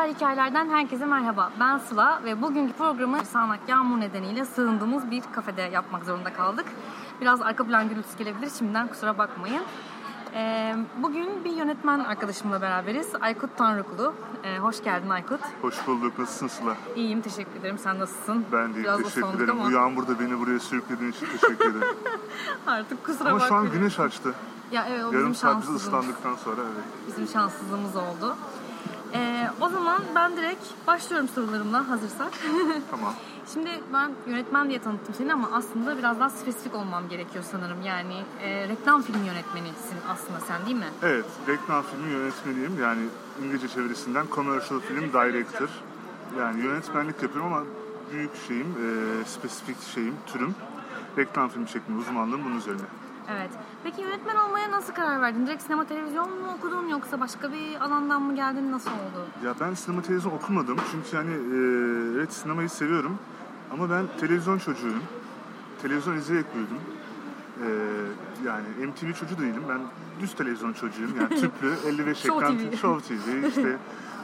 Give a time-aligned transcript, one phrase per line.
[0.00, 1.52] Hayatlar Hikayelerden herkese merhaba.
[1.60, 6.64] Ben Sıla ve bugünkü programı sağanak yağmur nedeniyle sığındığımız bir kafede yapmak zorunda kaldık.
[7.20, 8.50] Biraz arka plan gürültüsü gelebilir.
[8.58, 9.62] Şimdiden kusura bakmayın.
[10.34, 13.08] Ee, bugün bir yönetmen arkadaşımla beraberiz.
[13.20, 14.14] Aykut Tanrıkulu.
[14.44, 15.40] Ee, hoş geldin Aykut.
[15.62, 16.18] Hoş bulduk.
[16.18, 16.76] Nasılsın Sıla?
[16.96, 17.78] İyiyim, teşekkür ederim.
[17.78, 18.44] Sen nasılsın?
[18.52, 19.50] Ben de Biraz da teşekkür ederim.
[19.50, 21.96] ama Bu yağmurda beni buraya sürüklediğin için teşekkür ederim.
[22.66, 24.34] Artık kusura Ama şu an güneş açtı.
[24.72, 25.86] Ya evet, o Yarım bizim şanssızlığımız.
[25.86, 26.84] ıslandıktan sonra evet.
[27.06, 28.36] Bizim şanssızlığımız oldu.
[29.14, 32.32] Ee, o zaman ben direkt başlıyorum sorularımla hazırsak.
[32.90, 33.14] Tamam.
[33.52, 37.82] Şimdi ben yönetmen diye tanıttım seni ama aslında biraz daha spesifik olmam gerekiyor sanırım.
[37.82, 40.88] Yani e, reklam film yönetmenisin aslında sen değil mi?
[41.02, 42.80] Evet, reklam filmi yönetmeniyim.
[42.82, 43.02] Yani
[43.44, 45.68] İngilizce çevirisinden Commercial Film Director.
[46.38, 47.64] Yani yönetmenlik yapıyorum ama
[48.12, 50.54] büyük şeyim, e, spesifik şeyim, türüm
[51.18, 52.82] reklam filmi çekme uzmanlığım bunun üzerine.
[53.36, 53.50] Evet.
[53.84, 55.46] Peki yönetmen olmaya nasıl karar verdin?
[55.46, 58.72] Direkt sinema televizyon mu okudun yoksa başka bir alandan mı geldin?
[58.72, 59.26] Nasıl oldu?
[59.44, 61.58] Ya ben sinema televizyon okumadım çünkü yani e,
[62.16, 63.18] evet sinemayı seviyorum
[63.72, 65.02] ama ben televizyon çocuğuyum.
[65.82, 66.76] Televizyon izleyerek büyüdüm.
[67.64, 67.68] E,
[68.46, 69.62] yani MTV çocuğu değilim.
[69.68, 69.80] Ben
[70.20, 71.10] düz televizyon çocuğuyum.
[71.20, 72.76] Yani tüplü 55 Show ekran TV.
[72.76, 73.76] Show TV işte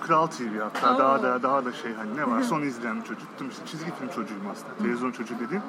[0.07, 0.99] Kral TV hatta Oo.
[0.99, 3.49] daha da daha da şey hani ne varsa onu izleyen bir çocuktum.
[3.49, 4.75] İşte çizgi film çocuğuyum aslında.
[4.79, 5.63] Televizyon çocuğu dediğim.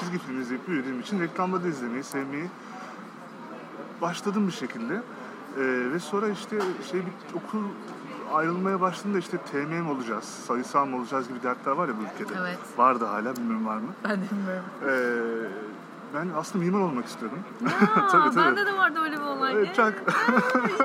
[0.00, 2.50] Çizgi film izleyip büyüdüğüm için reklamda da izlemeyi, sevmeyi
[4.02, 4.94] başladım bir şekilde.
[4.94, 5.02] Ee,
[5.92, 6.58] ve sonra işte
[6.90, 7.62] şey bir okul
[8.32, 12.38] ayrılmaya başladığında işte TM mi olacağız, sayısal mı olacağız gibi dertler var ya bu ülkede.
[12.40, 12.58] Evet.
[12.76, 13.88] Vardı hala bilmiyorum var mı.
[14.04, 14.64] Ben de bilmiyorum.
[14.86, 15.70] Ee,
[16.14, 17.38] ben aslında mimar olmak istiyordum.
[17.66, 18.46] Aa, Tabii, tabii.
[18.46, 19.54] Bende de vardı öyle bir olay.
[19.54, 19.76] Evet,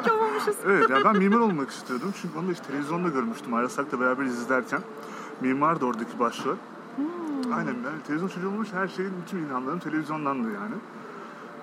[0.04, 0.56] ki olmamışız.
[0.66, 2.14] evet yani ben mimar olmak istiyordum.
[2.22, 3.54] Çünkü onu da işte televizyonda görmüştüm.
[3.54, 4.82] Arasak da beraber izlerken.
[5.42, 6.56] Mimar da oradaki başrol.
[6.96, 7.54] Hmm.
[7.54, 10.76] Aynen ben televizyon çocuğu olmuş her şeyin bütün ilhamlarım televizyondandı yani.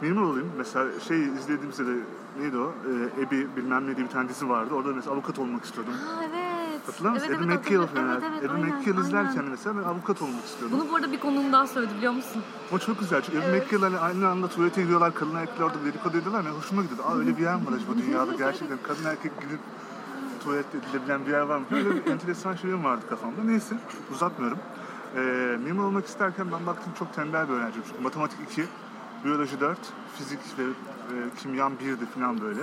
[0.03, 0.53] Mimar olayım.
[0.59, 1.95] Mesela şey izlediğimizde de
[2.41, 2.73] neydi o?
[3.19, 4.75] Ee, Ebi bilmem ne diye bir tane dizi vardı.
[4.75, 5.93] Orada mesela avukat olmak istiyordum.
[5.95, 6.89] Aa, evet.
[6.89, 7.27] Hatırlar mısın?
[7.29, 7.89] Evet, Ebi evet, hatırlıyorum.
[7.95, 8.09] falan.
[8.11, 9.51] Evet, evet, Ebi aynen, izlerken aynen.
[9.51, 10.79] mesela ben avukat olmak istiyordum.
[10.81, 12.43] Bunu bu arada bir konuğum daha söyledi biliyor musun?
[12.73, 13.23] O çok güzel.
[13.23, 13.65] Çünkü Evet.
[13.73, 15.15] McGill hani aynı anda tuvalete gidiyorlar.
[15.15, 16.45] Kadın erkekler orada dedikodu ediyorlar.
[16.45, 17.03] Yani hoşuma gidiyordu.
[17.09, 18.33] Aa öyle bir yer mi var acaba dünyada?
[18.35, 19.61] Gerçekten kadın erkek gidip
[20.45, 21.65] tuvalet edilebilen bir yer var mı?
[21.71, 23.43] Böyle bir enteresan şeylerim vardı kafamda.
[23.45, 23.75] Neyse
[24.13, 24.59] uzatmıyorum.
[25.17, 25.21] Ee,
[25.65, 27.85] mimar olmak isterken ben baktım çok tembel bir öğrenciyim.
[27.89, 28.65] Çünkü matematik 2,
[29.25, 29.79] biyoloji 4,
[30.19, 32.61] fizik ve e, kimyam 1'di falan böyle.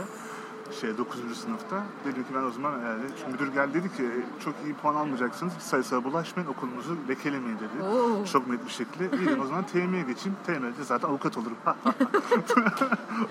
[0.81, 1.37] Şey 9.
[1.37, 1.83] sınıfta.
[2.05, 4.95] Dedim ki ben o zaman herhalde çünkü müdür geldi dedi ki "E, çok iyi puan
[4.95, 5.53] almayacaksınız.
[5.59, 7.83] Sayısala bulaşmayın okulunuzu lekelemeyin dedi.
[7.83, 8.25] Oo.
[8.25, 9.17] Çok net bir şekilde.
[9.17, 10.37] İyi dedim o zaman TM'ye geçeyim.
[10.45, 11.57] TM'de zaten avukat olurum.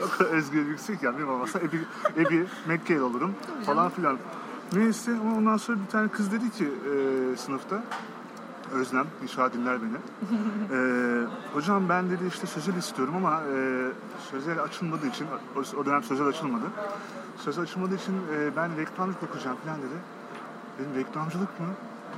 [0.06, 1.16] o kadar özgür yüksek yani.
[1.16, 1.80] Benim olmasa Ebi,
[2.16, 3.34] Ebi McGill olurum
[3.66, 4.18] falan filan.
[4.72, 7.82] Neyse ama ondan sonra bir tane kız dedi ki e, sınıfta
[8.72, 9.96] Özlem, inşallah dinler beni.
[10.72, 11.24] Ee,
[11.54, 13.88] hocam ben dedi işte sözel istiyorum ama e,
[14.30, 16.64] sözel açılmadığı için, o, o dönem sözel açılmadı.
[17.38, 19.94] Sözel açılmadığı için e, ben reklamcılık okuyacağım falan dedi.
[20.78, 21.66] Dedim reklamcılık mı?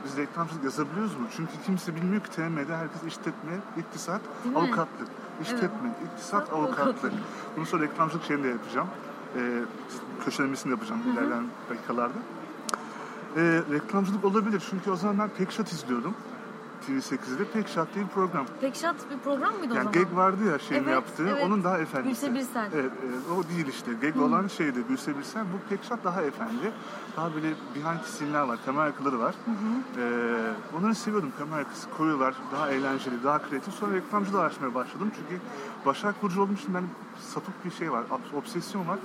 [0.05, 1.27] Biz reklamcılık yazabiliyoruz mu?
[1.37, 4.61] Çünkü kimse bilmiyor ki TM'de herkes işletme, iktisat, Değil mi?
[4.61, 5.09] avukatlık.
[5.43, 7.13] İşletme, iktisat, avukatlık.
[7.57, 8.89] Bunu sonra reklamcılık şeyini de yapacağım.
[9.37, 9.41] E,
[10.25, 12.19] köşelemesini yapacağım ilerleyen dakikalarda.
[13.37, 16.15] E, reklamcılık olabilir çünkü o zaman ben Pekşat izliyordum.
[16.89, 18.47] TV8'de Pekşat diye bir program.
[18.61, 19.93] Pekşat bir program mıydı o Yani zaman?
[19.93, 21.29] Gag vardı ya şeyin Evet, yaptığı.
[21.29, 21.43] evet.
[21.47, 22.27] Onun daha efendisi.
[22.27, 22.71] Gülse Birsel.
[22.75, 23.93] Evet, evet, o değil işte.
[24.03, 25.43] Gag olan şeydi Gülse Birsel.
[25.45, 26.73] Bu Pekşat daha efendi.
[27.17, 28.59] Daha böyle behind the var.
[28.67, 29.35] Kamera arkaları var.
[29.99, 31.33] Ee, onları seviyordum.
[31.39, 32.35] Kamera arkası koyuyorlar.
[32.53, 33.75] Daha eğlenceli, daha kreatif.
[33.75, 35.11] Sonra reklamcılığı açmaya başladım.
[35.17, 35.43] Çünkü
[35.87, 36.85] Başak Burcu olduğum için ben
[37.21, 38.03] sapık bir şey var.
[38.11, 38.99] ob- Obsesyon var.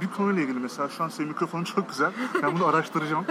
[0.00, 2.12] Bir konuyla ilgili mesela şu an senin mikrofonun çok güzel.
[2.42, 3.24] Ben bunu araştıracağım.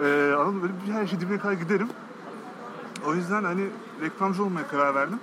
[0.00, 0.62] Ee, anladın mı?
[0.62, 1.88] Böyle bir her şey dibine kadar giderim.
[3.06, 3.66] O yüzden hani
[4.00, 5.18] reklamcı olmaya karar verdim.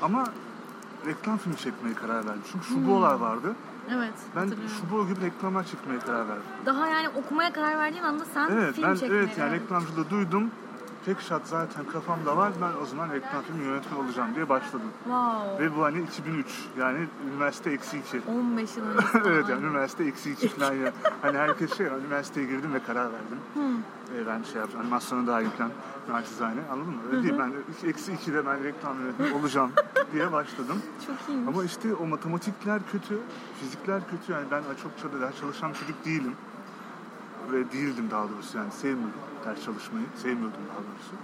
[0.00, 0.24] Ama
[1.06, 2.42] reklam filmi çekmeye karar verdim.
[2.52, 3.54] Çünkü şubolar vardı.
[3.90, 4.14] Evet.
[4.36, 6.42] Ben şubo gibi reklamlar çekmeye karar verdim.
[6.66, 10.50] Daha yani okumaya karar verdiğin anda sen Evet, film ben çekmeye evet yani reklamcılığı duydum.
[11.04, 12.52] Tek shot zaten kafamda var.
[12.62, 14.90] Ben o zaman reklam filmi yönetmen olacağım diye başladım.
[15.04, 15.64] Wow.
[15.64, 16.46] Ve bu hani 2003.
[16.78, 18.20] Yani üniversite eksi 2.
[18.30, 19.28] 15 yıl önce.
[19.30, 20.92] evet yani üniversite eksi 2 falan ya.
[21.22, 23.38] Hani herkes şey üniversiteye girdim ve karar verdim.
[24.16, 25.70] Ee, ben şey yapacağım animasyona dahil falan
[26.10, 27.00] naçizane anladın mı?
[27.12, 29.70] Öyle değil ben iki- eksi 2'de ben reklam yönetmeni olacağım
[30.12, 30.82] diye başladım.
[31.06, 31.48] Çok iyiymiş.
[31.54, 33.18] Ama işte o matematikler kötü,
[33.60, 34.32] fizikler kötü.
[34.32, 36.32] Yani ben çok ders çalışan çocuk değilim.
[37.52, 40.06] Ve değildim daha doğrusu yani sevmiyordum ders çalışmayı.
[40.16, 41.14] Sevmiyordum daha doğrusu.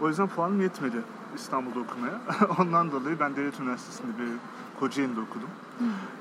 [0.00, 1.02] O yüzden puanım yetmedi
[1.34, 2.20] İstanbul'da okumaya.
[2.58, 4.28] Ondan dolayı ben Devlet Üniversitesi'nde bir
[4.80, 5.48] Kocaeli'de okudum.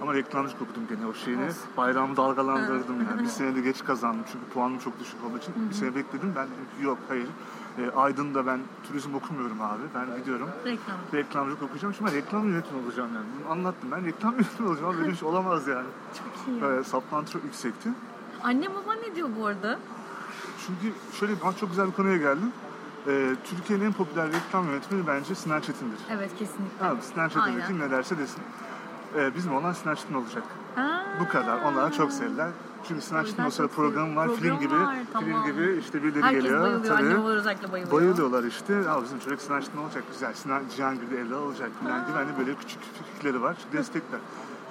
[0.02, 1.46] Ama reklamcılık okudum gene o şeyini.
[1.46, 1.58] Olsun.
[1.78, 3.22] Bayrağımı dalgalandırdım yani.
[3.22, 5.54] bir senede geç kazandım çünkü puanım çok düşük olduğu için.
[5.70, 6.34] Bir sene bekledim.
[6.36, 6.48] Ben
[6.84, 7.28] yok hayır.
[7.78, 9.82] E, Aydın'da ben turizm okumuyorum abi.
[9.96, 10.98] Ben gidiyorum Reklam.
[11.14, 11.94] reklamcılık okuyacağım.
[11.94, 13.26] Şimdi ben reklam yönetmeni olacağım yani.
[13.40, 13.92] Bunu anlattım.
[13.92, 14.98] Ben reklam yönetmeni olacağım.
[14.98, 15.88] Böyle bir şey olamaz yani.
[16.14, 16.80] Çok iyi.
[16.80, 17.90] Ee, saplantı çok yüksekti.
[18.44, 19.80] Anne baba ne diyor bu arada?
[20.68, 22.52] çünkü şöyle ama çok güzel bir konuya geldim.
[23.08, 26.00] Ee, Türkiye'nin en popüler reklam yönetmeni bence Sinan Çetin'dir.
[26.12, 26.86] Evet kesinlikle.
[26.86, 27.68] Abi Sinan Çetin Aynen.
[27.68, 28.44] kim ne derse desin.
[29.16, 30.44] Ee, bizim olan Sinan Çetin olacak.
[30.76, 31.04] Ha.
[31.20, 31.62] Bu kadar.
[31.62, 32.50] Onlar çok sevdiler.
[32.88, 34.60] Çünkü Sinan Çetin o sırada çok program var, seviyorum.
[34.60, 34.70] film gibi.
[34.70, 35.46] Program var, Film tamam.
[35.46, 36.62] gibi işte birileri Herkes geliyor.
[36.62, 36.98] bayılıyor.
[36.98, 37.08] Tabii.
[37.08, 38.02] Annem özellikle bayılıyor.
[38.02, 38.90] Bayılıyorlar işte.
[38.90, 40.34] Aa, bizim çocuk Sinan Çetin olacak güzel.
[40.34, 42.14] Sinan Cihangir de evde olacak falan gibi.
[42.16, 42.80] Hani böyle küçük
[43.14, 43.58] fikirleri var.
[43.74, 44.20] Destekler.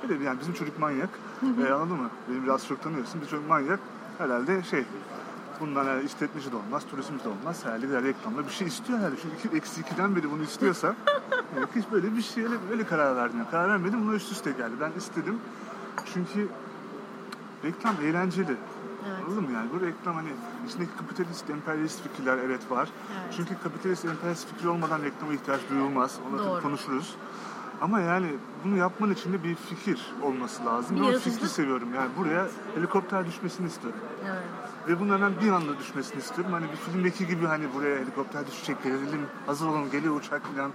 [0.03, 1.11] Bir de yani bizim çocuk manyak.
[1.43, 2.11] ee, anladın mı?
[2.29, 3.21] Benim biraz çok tanıyorsun.
[3.21, 3.81] Bir çocuk manyak.
[4.19, 4.85] Herhalde şey
[5.61, 7.65] Bundan yani işletmeci de olmaz, turizmci de olmaz.
[7.65, 9.17] Herhalde bir reklamda bir şey istiyor herhalde.
[9.23, 10.87] Çünkü iki, eksi ikiden beri bunu istiyorsa
[11.57, 13.39] yani hiç böyle bir şey öyle, öyle karar verdim.
[13.39, 14.73] Yani karar vermedim, buna üst üste geldi.
[14.81, 15.39] Ben istedim.
[16.15, 16.49] Çünkü
[17.65, 18.57] reklam eğlenceli.
[19.09, 19.25] Evet.
[19.27, 19.69] Anladın mı yani?
[19.73, 20.29] Bu reklam hani
[20.69, 22.89] içindeki kapitalist, emperyalist fikirler evet var.
[23.13, 23.35] Evet.
[23.37, 26.19] Çünkü kapitalist, emperyalist fikir olmadan reklama ihtiyaç duyulmaz.
[26.31, 26.63] Tabii Doğru.
[26.63, 27.17] konuşuruz.
[27.83, 28.27] Ama yani
[28.65, 30.97] bunu yapman için de bir fikir olması lazım.
[30.97, 31.95] Bir Ben o fikri seviyorum.
[31.95, 34.01] Yani buraya helikopter düşmesini istiyorum.
[34.27, 34.43] Evet.
[34.89, 36.53] Ve bunun hemen bir anda düşmesini istiyorum.
[36.53, 40.71] Hani bir filmdeki gibi hani buraya helikopter düşecek, gelelim, hazır olun, geliyor uçak falan.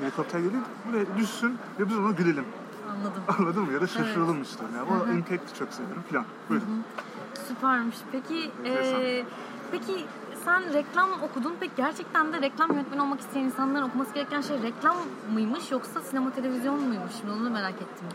[0.00, 2.44] Helikopter geliyor, buraya düşsün ve biz ona gülelim.
[2.90, 3.22] Anladım.
[3.38, 3.72] Anladın mı?
[3.72, 4.64] Ya da şaşıralım işte.
[4.76, 6.24] Yani o impact'i çok seviyorum falan.
[6.48, 6.84] Buyurun.
[7.48, 7.96] Süpermiş.
[8.12, 9.24] Peki e,
[9.70, 10.06] peki
[10.44, 11.54] sen reklam okudun.
[11.60, 14.96] Peki gerçekten de reklam yönetmeni olmak isteyen insanların okuması gereken şey reklam
[15.32, 17.12] mıymış yoksa sinema televizyon muymuş?
[17.20, 18.06] Şimdi onu merak ettim.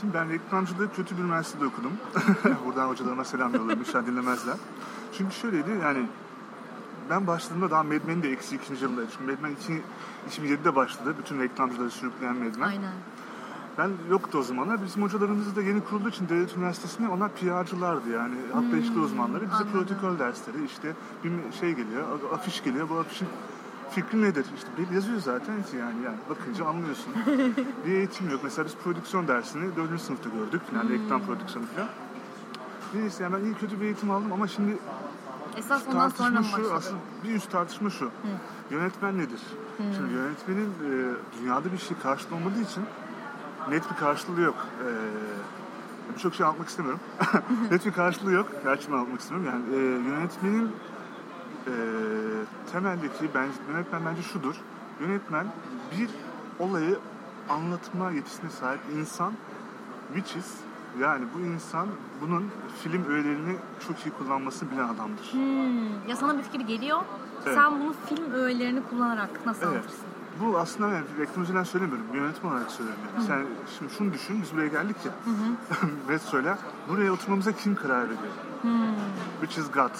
[0.00, 1.92] Şimdi ben reklamcılığı kötü bir üniversitede okudum.
[2.66, 3.80] Buradan hocalarıma selam yolluyorum.
[3.80, 4.56] İnşallah dinlemezler.
[5.18, 6.06] Çünkü şöyleydi yani
[7.10, 9.10] ben başladığımda daha Mad de eksi ikinci yılındaydı.
[9.18, 9.52] Çünkü Mad Men
[10.30, 11.14] 2, 2007'de başladı.
[11.18, 12.68] Bütün reklamcıları sürükleyen Mad Men.
[12.68, 12.92] Aynen.
[13.78, 14.84] Ben yoktu o zamanlar.
[14.84, 18.34] Bizim hocalarımız da yeni kurulduğu için devlet üniversitesinde onlar PR'cılardı yani.
[18.52, 19.42] Halkla ilişkiler uzmanları.
[19.42, 19.72] Bize anladım.
[19.72, 20.92] protokol dersleri işte
[21.24, 22.88] bir şey geliyor, afiş geliyor.
[22.88, 23.28] Bu afişin
[23.90, 24.46] fikri nedir?
[24.56, 27.14] İşte yazıyor zaten yani, yani bakınca anlıyorsun.
[27.86, 28.40] bir eğitim yok.
[28.44, 30.00] Mesela biz prodüksiyon dersini 4.
[30.00, 30.62] sınıfta gördük.
[30.74, 31.88] Yani reklam prodüksiyonu falan.
[32.94, 34.78] Neyse yani ben iyi kötü bir eğitim aldım ama şimdi
[35.56, 36.74] Esas ondan sonra tartışma mı şu, başladı?
[36.74, 38.10] asıl bir üst tartışma şu.
[38.70, 39.40] Yönetmen nedir?
[39.76, 42.84] Şimdi yönetmenin e, dünyada bir şey karşılığı olmadığı için
[43.70, 44.66] net bir karşılığı yok.
[44.84, 44.88] E,
[46.14, 47.00] Birçok şey anlatmak istemiyorum.
[47.70, 48.46] net bir karşılığı yok.
[48.64, 49.62] Gerçekten anlatmak istemiyorum.
[49.70, 50.72] Yani e, yönetmenin
[51.66, 51.72] e,
[52.72, 54.54] temeldeki bence, yönetmen bence şudur.
[55.00, 55.46] Yönetmen
[55.98, 56.08] bir
[56.64, 56.98] olayı
[57.48, 59.32] anlatma yetisine sahip insan
[60.14, 60.54] which is
[61.00, 61.88] yani bu insan
[62.20, 62.50] bunun
[62.82, 63.56] film öğelerini
[63.88, 65.32] çok iyi kullanmasını bilen adamdır.
[65.32, 66.98] Hmm, ya sana bir fikir geliyor.
[67.46, 67.54] Evet.
[67.54, 69.72] Sen bunu film öğelerini kullanarak nasıl Evet.
[69.76, 70.04] anlatırsın?
[70.40, 72.06] Bu aslında yani reklam üzerinden söylemiyorum.
[72.14, 73.02] Yönetmen olarak söylüyorum.
[73.16, 73.26] Yani.
[73.26, 73.46] Sen
[73.78, 74.42] şimdi şunu düşün.
[74.42, 75.12] Biz buraya geldik ya.
[76.08, 76.56] Ve söyle.
[76.88, 78.32] Buraya oturmamıza kim karar veriyor?
[79.40, 79.90] Which is God.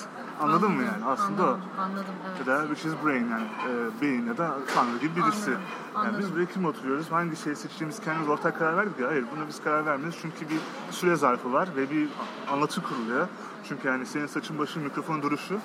[0.40, 1.04] Anladın mı yani?
[1.04, 1.80] Aslında anladım, o.
[1.80, 2.46] Anladım evet.
[2.46, 3.46] Ya da which is brain yani.
[3.68, 5.50] E, beyin ya da tanrı gibi birisi.
[5.50, 5.62] Anladım,
[5.94, 6.30] Yani biz anladım.
[6.34, 7.10] buraya kim oturuyoruz?
[7.12, 9.08] Hangi şeyi seçtiğimiz kendimiz ortak karar verdik ya.
[9.08, 10.18] Hayır buna biz karar vermiyoruz.
[10.22, 10.60] Çünkü bir
[10.90, 12.08] süre zarfı var ve bir
[12.52, 13.28] anlatı kuruluyor.
[13.68, 15.58] Çünkü yani senin saçın başın mikrofon duruşu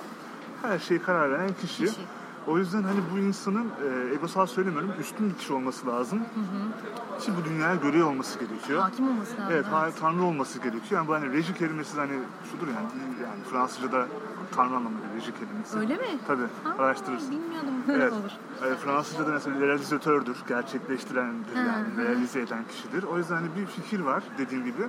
[0.62, 1.84] her şeyi karar veren kişi.
[1.84, 2.00] Kişi.
[2.46, 6.18] O yüzden hani bu insanın e, egosal söylemiyorum üstün bir kişi olması lazım.
[7.20, 8.80] Ki bu dünyaya görüyor olması gerekiyor.
[8.82, 9.46] Hakim olması lazım.
[9.52, 11.00] Evet, ha- tanrı olması gerekiyor.
[11.00, 12.12] Yani bu hani reji kelimesi hani
[12.52, 12.88] şudur yani,
[13.22, 14.06] yani Fransızca'da
[14.56, 15.78] tanrı anlamında reji kelimesi.
[15.78, 16.18] Öyle mi?
[16.26, 17.30] Tabii, Ha, araştırırsın.
[17.30, 18.12] Bilmiyordum böyle Evet.
[18.12, 18.70] olur.
[18.72, 23.02] E, Fransızca'da mesela realizatördür, gerçekleştirendir yani, realize eden kişidir.
[23.02, 24.82] O yüzden hani bir fikir var dediğim gibi.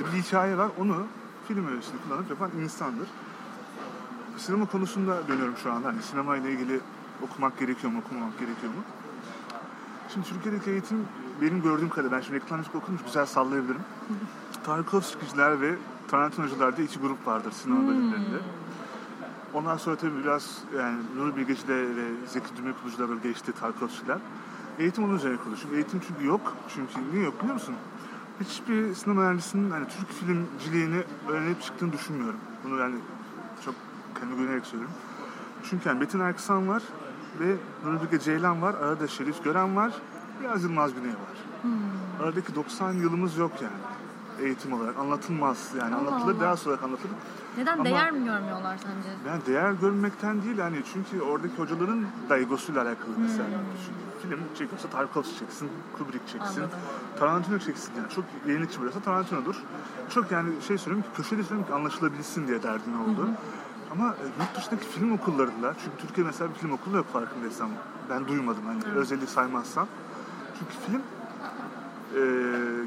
[0.00, 1.06] Bir hikaye var, onu
[1.48, 3.08] film öğresini kullanıp yapan insandır.
[4.38, 5.88] Sinema konusunda dönüyorum şu anda.
[5.88, 6.80] Hani sinema ile ilgili
[7.22, 8.80] okumak gerekiyor mu, okumamak gerekiyor mu?
[10.12, 11.04] Şimdi Türkiye'deki eğitim
[11.42, 13.80] benim gördüğüm kadarıyla, ben şimdi reklamcılık okumuş, güzel sallayabilirim.
[14.64, 15.74] Tarkovski'ciler ve
[16.08, 18.38] Tarantino'cular diye iki grup vardır sinema bölümlerinde.
[19.54, 24.18] Ondan sonra tabii biraz yani Nuri Bilgeci'de ve Zeki Demirkubuzcu'da böyle geçti Tarkovski'ler.
[24.78, 25.56] Eğitim onun üzerine kurulu.
[25.56, 26.56] Çünkü eğitim çünkü yok.
[26.74, 27.74] Çünkü niye yok biliyor musun?
[28.40, 32.40] Hiçbir sinema mühendisinin hani Türk filmciliğini öğrenip çıktığını düşünmüyorum.
[32.64, 32.96] Bunu yani
[33.64, 33.74] çok
[34.20, 34.96] kendime güvenerek söylüyorum.
[35.70, 36.82] Çünkü yani Metin Erksan var
[37.40, 37.56] ve
[38.02, 38.74] Bilge Ceylan var.
[38.74, 39.92] Arada Şerif Gören var.
[40.42, 41.38] Biraz Yılmaz Güney var.
[42.22, 43.72] Aradaki 90 yılımız yok yani
[44.46, 44.98] eğitim olarak.
[44.98, 45.94] Anlatılmaz yani.
[45.94, 46.40] Allah Anlatılır, Allah.
[46.40, 47.12] ders olarak anlatılır.
[47.58, 49.08] Neden Ama- değer mi görmüyorlar sence?
[49.26, 53.44] Ben değer görmekten değil yani çünkü oradaki hocaların da egosuyla alakalı mesela.
[54.22, 56.78] Çünkü film çekiyorsa Tarkovski çeksin, Kubrick çeksin, Anladım.
[57.18, 58.08] Tarantino çeksin yani.
[58.14, 59.56] Çok yenilikçi burası Tarantino'dur.
[60.10, 63.28] Çok yani şey söyleyeyim ki köşede söyleyeyim ki anlaşılabilsin diye derdim oldu.
[63.92, 67.70] Ama e, yurt dışındaki film okullarında, çünkü Türkiye mesela bir film okulu yok farkındaysam.
[68.10, 69.88] Ben duymadım hani özelliği saymazsan.
[70.58, 71.02] Çünkü film
[72.14, 72.20] e,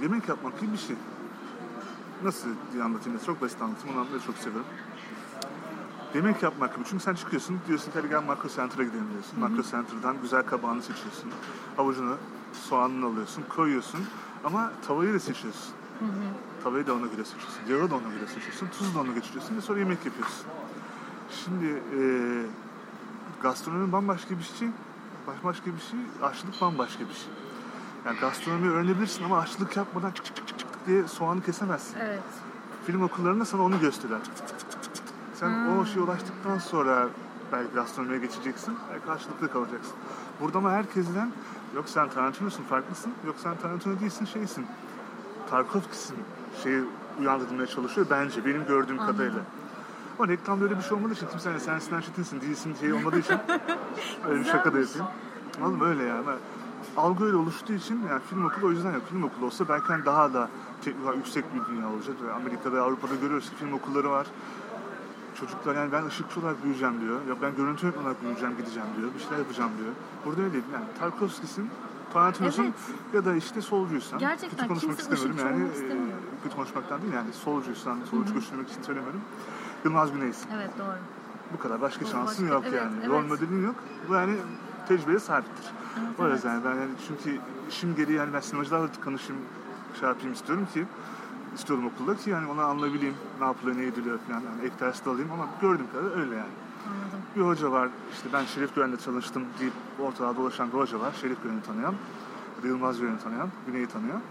[0.02, 0.96] yemek yapmak gibi bir şey.
[2.24, 3.20] Nasıl diye anlatayım?
[3.26, 3.90] Çok basit anlatayım.
[3.90, 4.68] Onu anlatmayı çok seviyorum.
[6.16, 6.86] Yemek yapmak gibi.
[6.90, 9.40] Çünkü sen çıkıyorsun, diyorsun ki gel Makro Center'a gidelim diyorsun.
[9.40, 11.32] Makro Center'dan güzel kabağını seçiyorsun.
[11.78, 12.18] Havucunu,
[12.54, 14.00] soğanını alıyorsun, koyuyorsun.
[14.44, 15.74] Ama tavayı da seçiyorsun.
[16.64, 17.62] Tavayı da ona göre seçiyorsun.
[17.70, 18.68] Yağı da ona göre seçiyorsun.
[18.68, 20.46] Tuzu da ona geçiriyorsun ve sonra yemek yapıyorsun.
[21.32, 22.02] Şimdi e,
[23.42, 24.68] gastronomi bambaşka bir şey,
[25.28, 27.34] bambaşka bir şey, aşçılık bambaşka bir şey.
[28.06, 31.98] Yani gastronomi öğrenebilirsin ama aşçılık yapmadan çık çık çık çık diye soğanı kesemezsin.
[32.00, 32.22] Evet.
[32.86, 34.22] Film okullarında sana onu çık.
[35.34, 37.08] Sen o şeye ulaştıktan sonra
[37.52, 39.94] belki gastronomiye geçeceksin, belki aşçılıkta kalacaksın.
[40.42, 41.32] Burada ama herkesten
[41.76, 44.66] yok sen Tarantino'sun farklısın, yok sen Tarantino değilsin şeysin.
[45.50, 46.18] Tarkovski'sin
[46.64, 46.84] şeyi
[47.20, 49.40] uyandırmaya çalışıyor bence benim gördüğüm kadarıyla.
[50.20, 53.20] Ama reklamda öyle bir şey olmadığı için kimse hani sen Sinan Çetin'sin değilsin şey olmadığı
[53.20, 53.38] için
[54.30, 55.08] öyle bir şaka da yapayım.
[55.64, 56.26] Oğlum öyle yani.
[56.98, 59.02] Algı öyle oluştuğu için yani film okulu o yüzden yok.
[59.10, 60.50] Film okulu olsa belki hani daha da
[60.82, 62.16] teknik yüksek bir dünya olacak.
[62.28, 64.28] Ve Amerika'da Avrupa'da görüyoruz ki film okulları var.
[65.40, 67.20] Çocuklar yani ben ışıkçı olarak büyüyeceğim diyor.
[67.30, 69.10] Ya ben görüntü olarak büyüyeceğim gideceğim diyor.
[69.14, 69.92] Bir şeyler yapacağım diyor.
[70.26, 70.64] Burada öyle değil.
[70.74, 71.70] Yani Tarkovski'sin,
[72.14, 72.74] Tarantino'sun Evet.
[73.14, 74.20] ya da işte solcuysan.
[74.20, 75.74] Gerçekten kötü konuşmak kimse istemiyorum yani.
[75.74, 76.08] istemiyor.
[76.08, 79.22] e, kötü konuşmaktan değil yani solcuysan, solcu göstermek için söylemiyorum.
[79.86, 80.50] Yılmaz Güney'sin.
[80.56, 80.98] Evet doğru.
[81.54, 81.82] Bu kadar.
[81.82, 82.94] Başka Bu şansın başka- yok evet, yani.
[83.00, 83.10] evet.
[83.10, 83.76] Rol modelin yok.
[84.10, 84.36] Bu yani
[84.88, 85.66] tecrübeye sahiptir.
[86.00, 86.36] Evet, o evet.
[86.36, 89.42] yüzden ben yani çünkü işim gereği yani ben sinemacılarla konuşayım,
[90.00, 90.86] şey yapayım istiyorum ki
[91.56, 93.16] istiyorum okulda ki yani onu anlayabileyim.
[93.40, 94.42] Ne yapılıyor, ne ediliyor falan.
[94.42, 96.54] Yani ek ders de alayım ama gördüğüm kadarıyla öyle yani.
[96.88, 97.20] Anladım.
[97.36, 101.12] Bir hoca var, işte ben Şerif Gören'de çalıştım deyip ortada dolaşan bir hoca var.
[101.22, 101.94] Şerif Gören'i tanıyan,
[102.64, 104.22] Yılmaz Gören'i tanıyan, Güney'i tanıyan.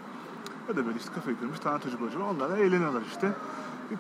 [0.69, 2.25] Ya da böyle işte kafayı kırmış tanıtıcı bir hoca var.
[2.25, 3.33] Onlarla eğleniyorlar işte.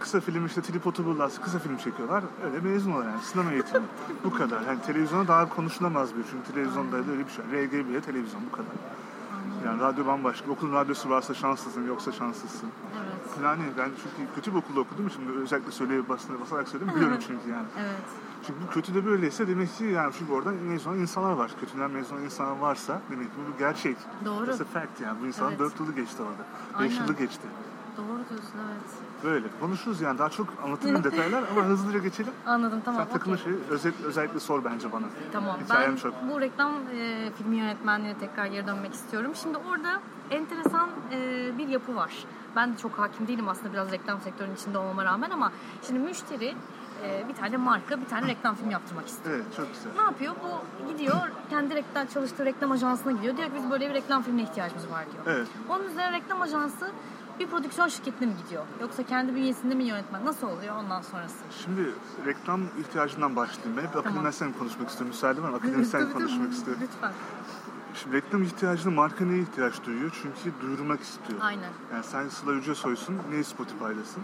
[0.00, 2.25] Kısa film işte tripodu bulurlarsa kısa film çekiyorlar.
[2.44, 3.85] Öyle mezun oluyorlar yani sinema eğitimi.
[4.25, 4.62] bu kadar.
[4.62, 7.44] Yani televizyona daha konuşulamaz bir çünkü televizyonda öyle bir şey.
[7.44, 8.73] RGB'ye televizyon bu kadar.
[9.66, 10.50] Yani radyo bambaşka.
[10.50, 12.68] Okulun radyosu varsa şanslısın yoksa şanslısın.
[12.97, 13.44] Evet.
[13.44, 17.50] Yani ben çünkü kötü bir okulda okudum için özellikle söyleyip basına basarak söyledim biliyorum çünkü
[17.50, 17.66] yani.
[17.78, 18.00] Evet.
[18.47, 21.50] Çünkü bu kötü de böyleyse demek ki yani çünkü orada mezun insanlar var.
[21.61, 23.97] Kötüden mezun insanlar varsa demek ki bu bir gerçek.
[24.25, 24.50] Doğru.
[24.50, 25.20] A fact yani.
[25.23, 25.61] Bu insanın Evet.
[25.61, 26.44] 4 yılı geçti orada.
[26.85, 27.02] 5 Aynen.
[27.04, 27.47] yılı geçti.
[27.97, 29.09] Doğru diyorsun evet.
[29.24, 29.46] Böyle.
[29.60, 30.18] Konuşuruz yani.
[30.18, 32.32] Daha çok anlatırım detaylar ama hızlıca geçelim.
[32.46, 33.02] Anladım tamam.
[33.06, 33.44] Sen takılı okey.
[33.44, 35.06] şey özet, özellikle sor bence bana.
[35.32, 35.56] Tamam.
[35.64, 36.14] Hikayem Ben çok.
[36.30, 39.32] bu reklam e, filmi yönetmenliğine tekrar geri dönmek istiyorum.
[39.34, 40.00] Şimdi orada
[40.30, 41.18] enteresan e,
[41.58, 42.12] bir yapı var.
[42.56, 45.52] Ben de çok hakim değilim aslında biraz reklam sektörünün içinde olmama rağmen ama
[45.86, 46.54] şimdi müşteri
[47.04, 49.36] e, bir tane marka bir tane reklam filmi yaptırmak istiyor.
[49.36, 49.90] Evet çok güzel.
[49.96, 50.32] Ne yapıyor?
[50.44, 51.16] Bu gidiyor
[51.50, 53.36] kendi reklam çalıştığı reklam ajansına gidiyor.
[53.36, 55.36] Diyor ki biz böyle bir reklam filmine ihtiyacımız var diyor.
[55.36, 55.48] Evet.
[55.68, 56.90] Onun üzerine reklam ajansı
[57.40, 58.64] bir prodüksiyon şirketine mi gidiyor?
[58.80, 60.25] Yoksa kendi bünyesinde mi yönetmen?
[60.25, 61.37] Nasıl oluyor ondan sonrası?
[61.64, 61.90] Şimdi
[62.26, 63.76] reklam ihtiyacından başlayayım.
[63.76, 65.09] Ben hep akademisyen konuşmak istiyorum.
[65.09, 65.56] Müsaade var mı?
[65.62, 66.82] Akademisyen konuşmak istiyorum.
[66.82, 67.12] Lütfen.
[67.94, 70.18] Şimdi reklam ihtiyacını marka neye ihtiyaç duyuyor?
[70.23, 71.40] Çünkü duyurmak istiyor.
[71.42, 71.70] Aynen.
[71.92, 74.23] Yani sen Sıla Yücesoy'sun, niye Spotify'dasın?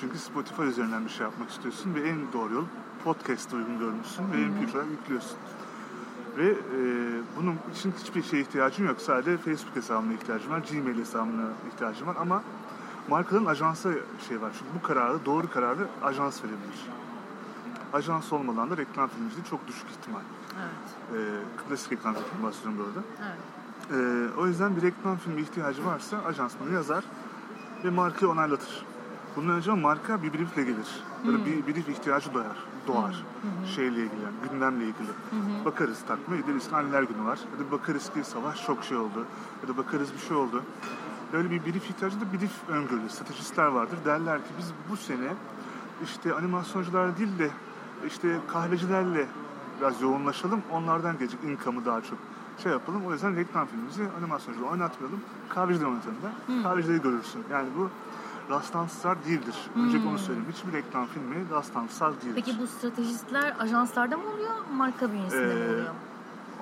[0.00, 2.64] Çünkü Spotify üzerinden bir şey yapmak istiyorsun ve en doğru yol
[3.04, 5.38] podcast uygun görmüşsün ve MP3 olarak yüklüyorsun.
[6.36, 6.56] Ve e,
[7.36, 9.00] bunun için hiçbir şeye ihtiyacın yok.
[9.00, 12.42] Sadece Facebook hesabına ihtiyacın var, Gmail hesabına ihtiyacın var ama
[13.08, 13.90] markaların ajansa
[14.28, 14.52] şey var.
[14.58, 16.86] Çünkü bu kararı, doğru kararı ajans verebilir.
[17.92, 20.20] Ajans olmadan da reklam filmciliği çok düşük ihtimal.
[20.58, 21.20] Evet.
[21.20, 23.06] E, klasik reklam filmi bahsediyorum bu arada.
[23.22, 23.38] Evet.
[23.92, 27.04] Ee, o yüzden bir reklam filmi ihtiyacı varsa ajans bunu yazar
[27.84, 28.84] ve markayı onaylatır.
[29.36, 31.02] Bundan önce marka bir briefle gelir.
[31.26, 32.34] Ya da bir brief ihtiyacı
[32.88, 32.96] doğar.
[33.02, 33.24] doğar.
[33.74, 35.08] Şeyle ilgili yani gündemle ilgili.
[35.64, 37.38] Bakarız takvime gideriz anneler günü var.
[37.52, 39.26] Ya da bakarız ki savaş çok şey oldu.
[39.62, 40.62] Ya da bakarız bir şey oldu.
[41.32, 43.08] Böyle bir brief ihtiyacı da brief öngörülür.
[43.08, 43.98] Stratejistler vardır.
[44.04, 45.34] Derler ki biz bu sene
[46.04, 47.50] işte animasyoncular değil de
[48.06, 49.26] işte kahvecilerle
[49.80, 50.62] biraz yoğunlaşalım.
[50.72, 52.18] Onlardan gelecek income'ı daha çok
[52.62, 53.06] şey yapalım.
[53.06, 55.20] O yüzden reklam filmimizi animasyoncular oynatmayalım.
[55.48, 56.62] Kahveciler oynatalım da.
[56.62, 57.44] Kahvecileri görürsün.
[57.52, 57.90] Yani bu
[58.50, 59.54] rastlantısal değildir.
[59.76, 60.48] Önce onu söyleyeyim.
[60.52, 62.32] Hiçbir reklam filmi rastlantısal değildir.
[62.34, 65.94] Peki bu stratejistler ajanslarda mı oluyor, marka bünyesinde mi Ee, oluyor?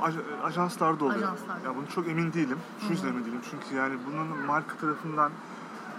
[0.03, 1.19] Aj- ajanslarda oluyor.
[1.19, 1.69] Ajanslarda.
[1.69, 2.59] Ya bunu çok emin değilim.
[2.81, 3.41] Şu yüzden emin değilim.
[3.51, 5.33] Çünkü yani bunun marka tarafından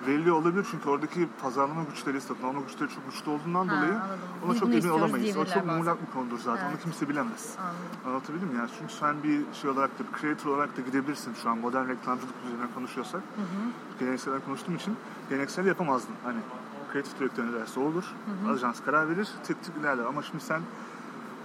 [0.07, 0.67] veriliyor olabilir.
[0.71, 4.19] Çünkü oradaki pazarlama güçleri, satın güçleri çok güçlü olduğundan Ha, dolayı anladım.
[4.45, 5.37] ona Biz çok emin olamayız.
[5.37, 6.63] O çok muğlak bir konudur zaten.
[6.65, 6.73] Evet.
[6.75, 7.55] Onu kimse bilemez.
[7.59, 7.75] Anladım.
[8.05, 8.55] Anlatabildim mi?
[8.57, 11.87] Yani çünkü sen bir şey olarak da, bir creator olarak da gidebilirsin şu an modern
[11.87, 13.21] reklamcılık üzerine konuşuyorsak.
[13.99, 14.95] Gelenekselden konuştuğum için
[15.29, 16.15] geleneksel yapamazdın.
[16.23, 16.39] Hani
[16.93, 18.03] kreatif direktör ne derse olur.
[18.53, 20.05] Ajans karar verir, tık tık ilerler.
[20.05, 20.61] Ama şimdi sen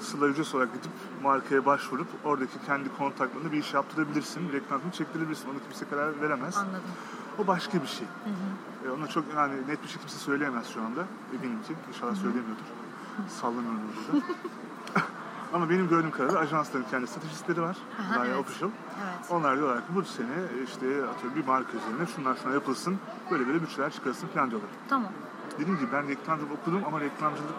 [0.01, 0.91] Sıla Yüces olarak gidip
[1.23, 4.53] markaya başvurup oradaki kendi kontaklarında bir iş yaptırabilirsin.
[4.53, 5.49] Reklam filmi çektirebilirsin.
[5.51, 6.57] Onu kimse karar veremez.
[6.57, 6.81] Anladım.
[7.39, 8.07] O başka bir şey.
[8.87, 11.05] E, ona çok yani net bir şey kimse söyleyemez şu anda.
[11.35, 11.75] Eminim ki.
[11.89, 12.65] İnşallah söylemiyordur.
[13.29, 13.81] Sallamıyorum
[14.13, 14.27] burada.
[15.53, 17.77] Ama benim gördüğüm kadarıyla ajansların kendi stratejistleri var.
[18.01, 18.39] Aha, ya evet.
[18.39, 18.71] official.
[19.05, 19.31] Evet.
[19.31, 20.27] Onlar diyorlar ki bu sene
[20.65, 22.99] işte atıyorum bir marka üzerine şunlar şunlar yapılsın.
[23.31, 24.71] Böyle böyle bütçeler çıkarılsın falan diyorlar.
[24.89, 25.13] Tamam.
[25.59, 27.55] Dediğim gibi ben reklamcılık okudum ama reklamcılık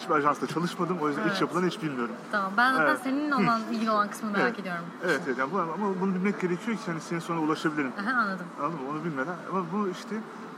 [0.00, 0.98] hiçbir ajansta çalışmadım.
[1.00, 1.34] O yüzden Evet.
[1.34, 2.14] iç yapıdan hiç bilmiyorum.
[2.32, 2.52] Tamam.
[2.56, 3.00] Ben zaten Evet.
[3.04, 4.58] senin olan ilgili olan kısmını merak Evet.
[4.60, 4.84] ediyorum.
[5.04, 7.92] Evet, evet yani bu, ama bunu bilmek gerekiyor ki hani senin sonra ulaşabilirim.
[8.00, 8.46] Aha, anladım.
[8.60, 8.90] Anladın mı?
[8.90, 9.36] Onu bilmeden.
[9.50, 10.14] Ama bu işte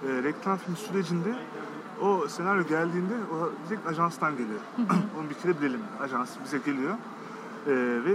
[0.06, 1.34] e, reklam film sürecinde
[2.02, 4.60] o senaryo geldiğinde o direkt ajanstan geliyor.
[5.20, 5.80] Onu bir kere bilelim.
[6.00, 6.94] Ajans bize geliyor.
[7.66, 7.70] Ee,
[8.04, 8.14] ve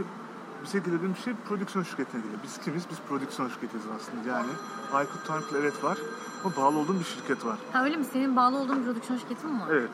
[0.64, 2.40] bize geliyor bir şey prodüksiyon şirketine geliyor.
[2.44, 2.84] Biz kimiz?
[2.92, 4.30] Biz prodüksiyon şirketiyiz aslında.
[4.30, 4.48] Yani
[4.94, 5.98] Aykut Tank'la evet var
[6.46, 7.58] ama bağlı olduğum bir şirket var.
[7.74, 8.06] Ha öyle mi?
[8.06, 9.68] Senin bağlı olduğun bir prodüksiyon şirketin mi var?
[9.72, 9.90] Evet.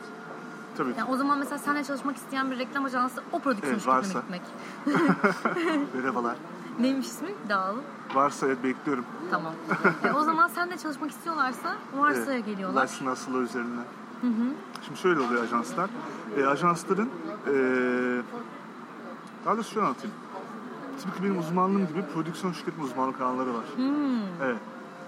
[0.78, 0.94] Tabii.
[0.98, 4.20] Yani o zaman mesela seninle çalışmak isteyen bir reklam ajansı o prodüksiyon Evet, varsa.
[4.20, 4.42] gitmek.
[5.96, 6.36] Merhabalar.
[6.80, 7.30] Neymiş ismi?
[7.50, 7.78] Dağıl.
[8.14, 9.06] Varsa evet bekliyorum.
[9.32, 9.54] Tamam.
[10.04, 12.46] e, o zaman seninle çalışmak istiyorlarsa varsaya Evet.
[12.46, 12.82] geliyorlar.
[12.82, 13.84] Ulaşsın asılı üzerinden.
[14.86, 15.90] Şimdi şöyle oluyor ajanslar.
[16.38, 17.10] E, ajansların
[17.48, 17.54] e,
[19.46, 20.16] daha doğrusu şöyle anlatayım.
[21.04, 23.64] Tıpkı benim uzmanlığım gibi prodüksiyon şirketi uzmanlık alanları var.
[24.44, 24.58] Evet.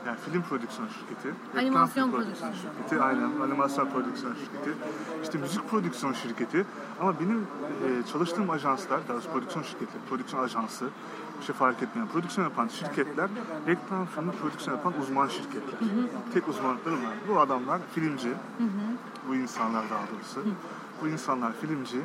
[0.06, 4.78] Yani film prodüksiyon şirketi, Animasyon prodüksiyon şirketi, aynen animasyon prodüksiyon şirketi,
[5.24, 6.66] işte müzik prodüksiyon şirketi.
[7.02, 7.48] Ama benim
[7.86, 10.90] e, çalıştığım ajanslar, daha doğrusu prodüksiyon şirketi, prodüksiyon ajansı,
[11.40, 13.30] bir şey fark etmeyen prodüksiyon yapan şirketler,
[13.68, 15.80] reklam filmi prodüksiyon yapan uzman şirketler.
[16.34, 17.14] Tek uzmanlıkları var.
[17.30, 18.34] Bu adamlar filmci,
[19.28, 20.44] bu insanlar daha doğrusu.
[21.02, 21.98] Bu insanlar filmci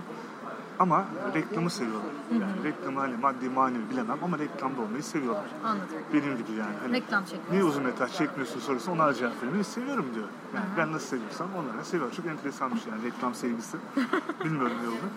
[0.81, 2.11] ama reklamı seviyorlar.
[2.33, 5.45] Yani reklamı hani maddi manevi bilemem ama reklamda olmayı seviyorlar.
[5.65, 5.89] Anladım.
[6.13, 6.75] Benim gibi yani.
[6.83, 7.51] Hani Reklam çekmek.
[7.51, 9.65] Niye uzun metraj çekmiyorsun sorusu ona cevap veriyorum.
[9.65, 10.29] Seviyorum diyor.
[10.55, 12.13] Yani ben nasıl seviyorsam onlar da seviyor.
[12.13, 13.77] Çok enteresan bir şey yani reklam sevgisi.
[14.45, 15.11] Bilmiyorum ne olduğunu.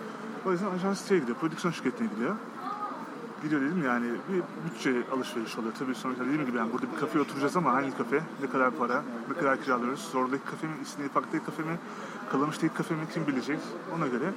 [0.46, 2.34] O yüzden ajans şeye gidiyor, prodüksiyon şirketine gidiyor.
[3.42, 5.72] Gidiyor dedim yani bir bütçe alışveriş oluyor.
[5.78, 9.02] Tabii sonuçta dediğim gibi yani burada bir kafeye oturacağız ama hangi kafe, ne kadar para,
[9.28, 10.00] ne kadar kiralıyoruz.
[10.00, 11.78] Zoradaki kafe mi, İstinye Park'taki kafe mi,
[12.32, 13.58] Kalamış'taki kafe mi kim bilecek
[13.96, 14.32] ona göre.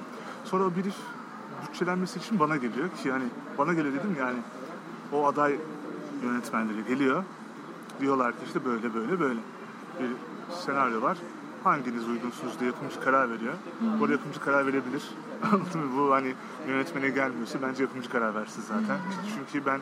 [0.45, 0.95] Sonra o brief
[1.67, 3.23] bütçelenmesi için bana geliyor ki yani
[3.57, 4.37] bana geliyor dedim yani
[5.11, 5.59] o aday
[6.23, 7.23] yönetmenleri geliyor.
[7.99, 9.39] Diyorlar ki işte böyle böyle böyle
[9.99, 10.09] bir
[10.65, 11.17] senaryo var.
[11.63, 13.53] Hanginiz uygunsunuz diye yapımcı karar veriyor.
[13.99, 15.03] Bu arada yapımcı karar verebilir.
[15.97, 16.33] Bu hani
[16.67, 18.97] yönetmene gelmiyorsa bence yapımcı karar versin zaten.
[19.35, 19.79] Çünkü ben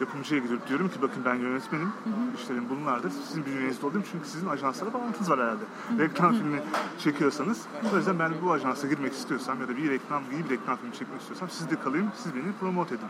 [0.00, 1.92] yapımcıya gidip diyorum ki bakın ben yönetmenim.
[2.36, 3.10] İşlerim bunlardır.
[3.10, 5.64] Sizin bünyenizde olayım çünkü sizin ajanslara bağlantınız var herhalde.
[5.98, 6.62] Reklam filmi
[6.98, 7.62] çekiyorsanız.
[7.94, 10.94] O yüzden ben bu ajansa girmek istiyorsam ya da bir reklam, iyi bir reklam filmi
[10.94, 12.10] çekmek istiyorsam sizde kalayım.
[12.16, 13.08] Siz beni promote edin.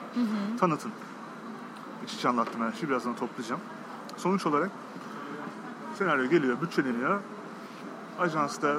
[0.61, 0.93] Tanıtın.
[2.05, 2.89] İç içe anlattım her şeyi.
[2.91, 3.61] Birazdan toplayacağım.
[4.17, 4.71] Sonuç olarak
[5.99, 7.21] senaryo geliyor, bütçeleniyor.
[8.19, 8.77] Ajansta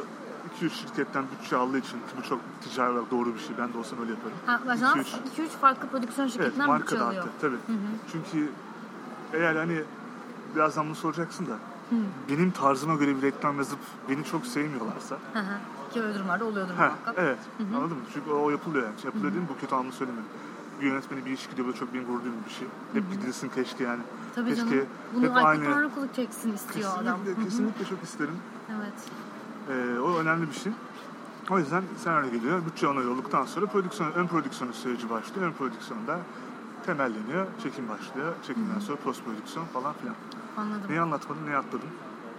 [0.61, 3.57] 2-3 şirketten bütçe aldığı için ki bu çok ticari olarak doğru bir şey.
[3.57, 4.37] Ben de olsam öyle yaparım.
[4.45, 5.03] Ha, ajans 2-3
[5.37, 7.23] 2-3 farklı prodüksiyon Evet, şirketinden marka bütçe alıyor.
[7.41, 7.55] tabii.
[8.11, 8.49] Çünkü
[9.33, 9.83] eğer hani
[10.55, 11.53] birazdan bunu soracaksın da
[12.29, 15.93] benim tarzıma göre bir reklam yazıp beni çok sevmiyorlarsa Hı hı.
[15.93, 17.15] Ki öyle durumlarda oluyordur Heh, muhakkak.
[17.17, 17.37] evet.
[17.75, 18.03] Anladın mı?
[18.13, 18.95] Çünkü o yapılıyor yani.
[19.03, 19.49] Yapılıyor değil mi?
[19.55, 20.29] Bu kötü anlamda söylemiyorum.
[20.81, 22.67] Bir yönetmeni bir iş gidiyor böyle çok beni gurur duyduğum bir şey.
[22.93, 24.01] Hep gidilsin keşke yani.
[24.35, 24.85] Tabii keşke canım.
[25.15, 25.65] Bunu hep aynı.
[25.65, 27.17] Tanrıkulu çeksin istiyor adam.
[27.19, 28.35] Kesinlikle, kesinlikle çok isterim.
[28.79, 28.93] Evet.
[29.69, 30.71] Ee, o önemli bir şey.
[31.49, 32.65] O yüzden senaryo geliyor.
[32.65, 35.47] Bütçe onay olduktan sonra prodüksiyon, ön prodüksiyon süreci başlıyor.
[35.47, 36.19] Ön prodüksiyonda
[36.85, 37.45] temelleniyor.
[37.63, 38.33] Çekim başlıyor.
[38.47, 40.15] Çekimden sonra post prodüksiyon falan filan.
[40.57, 40.89] Anladım.
[40.89, 41.89] Neyi anlatmadım, neyi atladım?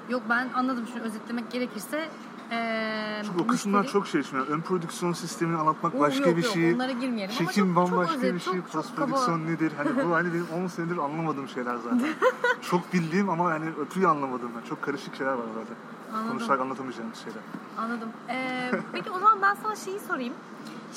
[0.09, 2.09] Yok ben anladım şunu özetlemek gerekirse.
[2.51, 4.23] Ee, Çünkü o kısımlar müşteri- çok şey.
[4.23, 6.75] Şimdi ön prodüksiyon sistemini anlatmak Oo, başka yok, bir yok, şey.
[6.75, 8.53] onlara girmeyelim ama Çekim çok- çok bambaşka özet, bir şey.
[8.53, 9.07] çok- çok Post kaba.
[9.07, 9.73] prodüksiyon nedir?
[9.77, 12.01] Hani bu hani benim 10 senedir anlamadığım şeyler zaten.
[12.71, 14.51] çok bildiğim ama yani ötüyü anlamadığım.
[14.63, 14.69] ben.
[14.69, 15.75] Çok karışık şeyler var orada.
[16.17, 16.39] Anladım.
[16.39, 17.43] Konuşarak anlatamayacağım şeyler.
[17.79, 18.09] Anladım.
[18.29, 20.35] Ee, peki o zaman ben sana şeyi sorayım.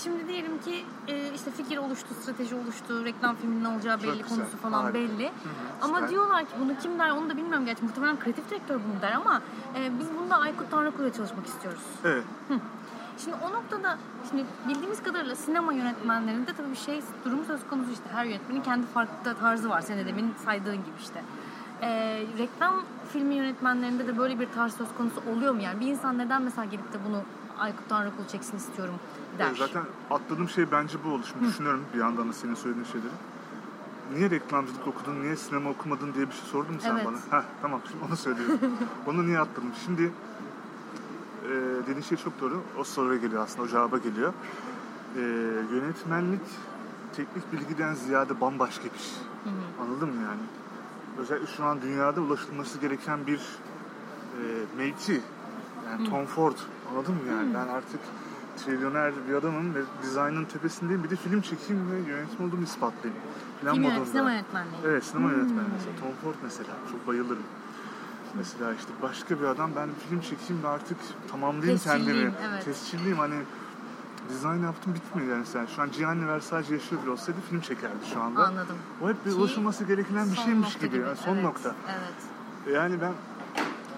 [0.03, 4.58] Şimdi diyelim ki e, işte fikir oluştu, strateji oluştu, reklam filminin olacağı belli, güzel, konusu
[4.58, 4.93] falan harika.
[4.93, 5.32] belli.
[5.82, 6.10] Ama süper.
[6.10, 7.84] diyorlar ki bunu kim der onu da bilmiyorum gerçi.
[7.86, 9.41] Muhtemelen kreatif direktör bunu der ama
[9.75, 11.82] e, biz bunda Aykut Tanrıkulu'yla çalışmak istiyoruz.
[12.05, 12.23] Evet.
[13.23, 13.97] Şimdi o noktada
[14.29, 18.88] şimdi bildiğimiz kadarıyla sinema yönetmenlerinde tabii bir şey durum söz konusu işte her yönetmenin kendi
[18.88, 19.82] farklı tarzı var.
[19.82, 21.23] Senin de demin saydığın gibi işte.
[21.82, 22.75] Ee, reklam
[23.13, 25.79] filmi yönetmenlerinde de böyle bir tarz söz konusu oluyor mu yani?
[25.79, 27.21] Bir insan neden mesela gelip de bunu
[27.59, 28.95] Aykut Tanrıkulu çeksin istiyorum
[29.39, 29.55] der.
[29.55, 31.23] Zaten atladığım şey bence bu oldu.
[31.31, 33.11] Şimdi düşünüyorum bir yandan da senin söylediğin şeyleri.
[34.13, 37.05] Niye reklamcılık okudun, niye sinema okumadın diye bir şey sordun mu sen Evet.
[37.05, 37.39] bana?
[37.39, 38.59] Heh, tamam şimdi onu söylüyorum.
[39.07, 39.71] onu niye atladım?
[39.85, 40.11] Şimdi
[41.45, 42.61] e, dediğin şey çok doğru.
[42.79, 44.33] O soruya geliyor aslında, o cevaba geliyor.
[45.15, 45.21] E,
[45.73, 46.41] yönetmenlik
[47.15, 49.19] teknik bilgiden ziyade bambaşka bir şey.
[49.81, 50.41] Anladın mı yani?
[51.19, 54.41] Özellikle şu an dünyada ulaşılması gereken bir e,
[54.77, 55.21] mevki.
[55.91, 56.55] Yani Tom Ford.
[56.91, 57.53] Anladın mı yani?
[57.53, 57.99] Ben artık
[58.58, 61.03] trilyoner bir adamım ve dizaynın tepesindeyim.
[61.03, 63.23] Bir de film çekeyim ve yönetmen olduğumu ispatlayayım.
[63.62, 64.05] Plan Film modunda.
[64.05, 64.82] sinema yönetmenliği.
[64.86, 65.95] Evet sinema yönetmeni mesela.
[65.99, 66.69] Tom Ford mesela.
[66.91, 67.43] Çok bayılırım.
[68.36, 70.97] Mesela işte başka bir adam ben film çekeyim ve artık
[71.32, 72.34] tamamlayayım Tescilliyim, kendimi.
[72.49, 72.65] evet.
[72.65, 73.36] Tescilliyim hani
[74.29, 75.65] dizayn yaptım bitmiyor yani sen.
[75.65, 78.47] Şu an Gianni Versace yaşıyor bile olsaydı film çekerdi şu anda.
[78.47, 78.75] Anladım.
[79.01, 80.97] O hep bir Ki ulaşılması gereken bir şeymiş nokta gibi.
[80.97, 81.75] Yani son evet, nokta.
[81.89, 82.75] Evet.
[82.75, 83.13] Yani ben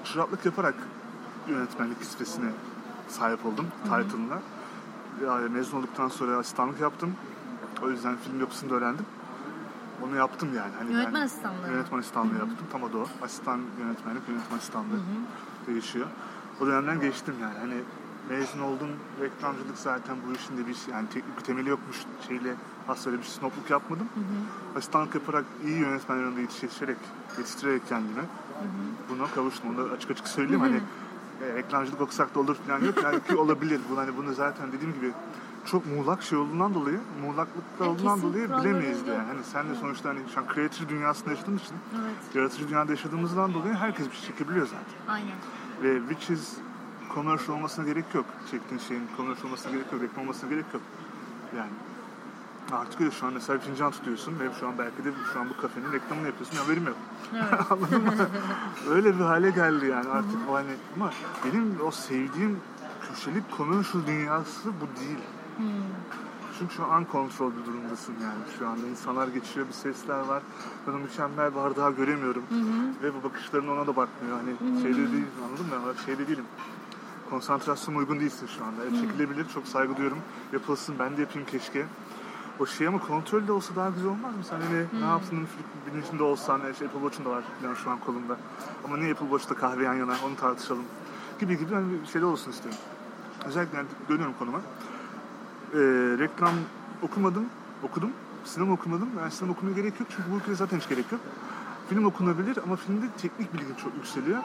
[0.03, 0.75] çıraklık yaparak
[1.47, 2.49] yönetmenlik kisvesine
[3.07, 4.39] sahip oldum title'ına.
[5.25, 7.15] Yani mezun olduktan sonra asistanlık yaptım.
[7.83, 9.05] O yüzden film yapısını da öğrendim.
[10.03, 10.71] Onu yaptım yani.
[10.79, 11.67] Hani Yönetmen asistanlığı.
[11.67, 12.67] Yönetmen asistanlığı yaptım.
[12.71, 13.07] Tam adı o.
[13.21, 14.99] Asistan yönetmenlik, yönetmen asistanlığı
[15.67, 16.07] değişiyor.
[16.61, 17.59] o dönemden geçtim yani.
[17.59, 17.75] Hani
[18.31, 18.89] mezun oldum
[19.21, 22.55] reklamcılık zaten bu işin de bir yani teknik temeli yokmuş şeyle
[23.05, 24.07] öyle bir snopluk yapmadım.
[24.77, 26.97] Asistanlık yaparak iyi yönetmenlerin önünde yetiştirerek,
[27.37, 28.23] yetiştirerek kendimi
[29.09, 29.69] buna kavuştum.
[29.75, 30.61] Onu açık açık söyleyeyim.
[30.61, 30.81] Hani
[31.41, 33.03] e, reklamcılık okusak da olur falan yok.
[33.03, 33.81] Yani ki olabilir.
[33.91, 35.11] Bu hani bunu zaten dediğim gibi
[35.65, 39.11] çok muğlak şey olduğundan dolayı, muğlaklıkta E, olduğundan dolayı bilemeyiz de.
[39.11, 42.35] Yani hani sen de sonuçta hani şu an kreatif dünyasında yaşadığın için, Evet.
[42.35, 45.13] yaratıcı dünyada yaşadığımızdan dolayı herkes bir şey çekebiliyor zaten.
[45.13, 45.35] Aynen.
[45.83, 46.57] Ve which is
[47.13, 48.25] commercial olmasına gerek yok.
[48.51, 50.81] Çektiğin şeyin commercial olmasına gerek yok, reklam olmasına gerek yok.
[51.57, 51.71] Yani
[52.71, 55.61] artık öyle şu an mesela fincan tutuyorsun ve şu an belki de şu an bu
[55.61, 56.97] kafenin reklamını yapıyorsun haberim yok.
[57.33, 57.71] Evet.
[57.71, 58.27] Anladın mı?
[58.89, 61.11] öyle bir hale geldi yani artık o hani ama
[61.45, 62.59] benim o sevdiğim
[63.01, 65.19] köşelik commercial dünyası bu değil.
[65.57, 65.65] Hmm.
[66.59, 70.43] Çünkü şu an kontrol bir durumdasın yani şu anda insanlar geçiyor bir sesler var.
[70.87, 72.43] Ben o mükemmel bardağı göremiyorum.
[73.03, 74.37] Ve bu bakışların ona da bakmıyor.
[74.37, 75.93] Hani şeyde değil anladın mı?
[76.05, 76.45] Şeyde değilim.
[77.31, 78.81] Konsantrasyon uygun değilsin şu anda.
[78.83, 79.49] Evet, çekilebilir.
[79.53, 80.17] Çok saygı duyuyorum.
[80.53, 80.95] Yapılsın.
[80.99, 81.85] Ben de yapayım keşke.
[82.59, 84.43] O şey ama kontrol de olsa daha güzel olmaz mı?
[84.49, 85.47] Sen hani ne yaptığının
[85.87, 88.37] bilincinde olsan, işte Apple Watch'un da var falan şu an kolumda.
[88.85, 90.83] Ama niye Apple Watch'ta kahve yan yana onu tartışalım.
[91.39, 92.79] Gibi gibi hani bir şeyde olsun istiyorum.
[93.45, 94.57] Özellikle yani dönüyorum konuma.
[94.57, 95.77] Ee,
[96.19, 96.53] reklam
[97.01, 97.45] okumadım,
[97.83, 98.11] okudum.
[98.45, 99.09] Sinema okumadım.
[99.19, 101.21] Yani sinema okumaya gerek yok çünkü bu ülkede zaten hiç gerek yok.
[101.91, 104.39] Film okunabilir ama filmde teknik bilgin çok yükseliyor.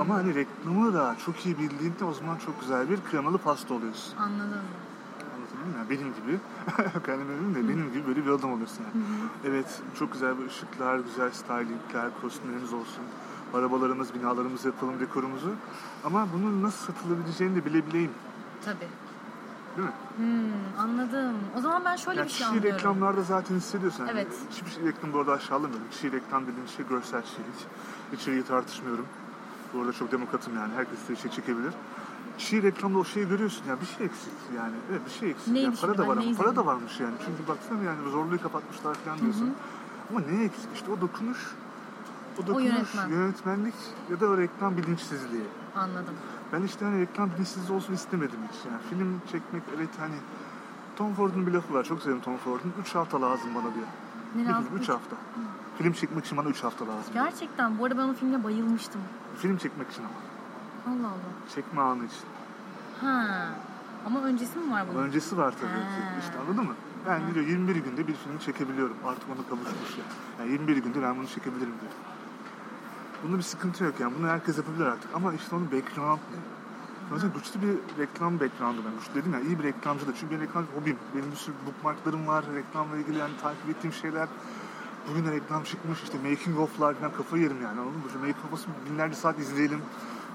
[0.00, 4.16] Ama hani reklamı da çok iyi bildiğinde o zaman çok güzel bir kremalı pasta oluyorsun.
[4.16, 4.58] Anladım.
[4.58, 5.76] Mi?
[5.76, 6.40] Yani benim gibi,
[7.06, 9.04] kendim eminim de benim gibi böyle bir adam oluyorsun yani.
[9.44, 13.04] Evet, çok güzel bir ışıklar, güzel stylingler, kostümlerimiz olsun.
[13.54, 15.52] Arabalarımız, binalarımız yapalım, dekorumuzu.
[16.04, 18.12] Ama bunun nasıl satılabileceğini de bilebileyim.
[18.64, 18.88] Tabii.
[19.76, 19.94] Değil mi?
[20.16, 21.36] Hmm, anladım.
[21.58, 22.78] O zaman ben şöyle Yani bir şey kişi anlıyorum.
[22.78, 24.06] reklamlarda zaten hissediyorsun.
[24.06, 24.32] Yani Evet.
[24.50, 25.86] Hiçbir şey reklam bu arada aşağılamıyorum.
[25.90, 27.66] Kişi reklam dediğin şey görsel şeylik.
[28.12, 29.06] İçeriği tartışmıyorum.
[29.74, 30.72] Bu arada çok demokratım yani.
[30.74, 31.72] Herkes de şey çekebilir.
[32.38, 34.74] Kişi reklamda o şeyi görüyorsun ya bir şey eksik yani.
[34.90, 35.48] Evet bir şey eksik.
[35.52, 37.14] Neymiş yani para da var ama para da varmış yani.
[37.26, 39.54] Çünkü baksana yani zorluğu kapatmışlar falan diyorsun.
[40.10, 40.68] Ama ne eksik?
[40.74, 41.38] İşte o dokunuş
[42.42, 43.08] o dokunuş, yönetmen.
[43.08, 43.74] yönetmenlik
[44.10, 45.44] ya da o reklam bilinçsizliği.
[45.76, 46.14] Anladım.
[46.52, 48.58] Ben işte hani reklam bilinçsiz olsun istemedim hiç.
[48.66, 50.14] Yani film çekmek evet hani
[50.96, 51.84] Tom Ford'un bir lafı var.
[51.84, 52.72] Çok seviyorum Tom Ford'un.
[52.80, 53.86] 3 hafta lazım bana diyor.
[54.36, 54.76] Ne lazım?
[54.76, 55.16] 3 hafta.
[55.78, 57.14] Film çekmek için bana 3 hafta lazım.
[57.14, 57.24] diyor.
[57.24, 57.78] Gerçekten.
[57.78, 59.00] Bu arada ben o filmde bayılmıştım.
[59.38, 60.12] Film çekmek için ama.
[60.96, 61.48] Allah Allah.
[61.54, 62.24] Çekme anı için.
[63.00, 63.48] Ha.
[64.06, 65.02] Ama öncesi mi var bunun?
[65.02, 65.78] Öncesi var tabii Ha.
[65.96, 66.20] ki.
[66.20, 66.74] İşte anladın mı?
[67.08, 68.96] Ben diyor 21 günde bir film çekebiliyorum.
[69.06, 70.04] Artık ona kavuşmuş ya.
[70.40, 71.92] Yani 21 günde ben bunu çekebilirim diyor.
[73.22, 74.14] Bunda bir sıkıntı yok yani.
[74.18, 75.10] Bunu herkes yapabilir artık.
[75.14, 76.38] Ama işte onun background ne?
[77.12, 78.92] Mesela güçlü bir reklam background'u ben.
[78.98, 80.14] Güçlü dedim ya iyi bir reklamcı da.
[80.14, 80.96] Çünkü benim reklam hobim.
[81.14, 82.44] Benim bir sürü bookmarklarım var.
[82.54, 84.28] Reklamla ilgili yani takip ettiğim şeyler.
[85.10, 88.04] Bugün de reklam çıkmış işte making of'lar falan kafayı yerim yani anladın mı?
[88.12, 89.82] Şu making of'u binlerce saat izleyelim.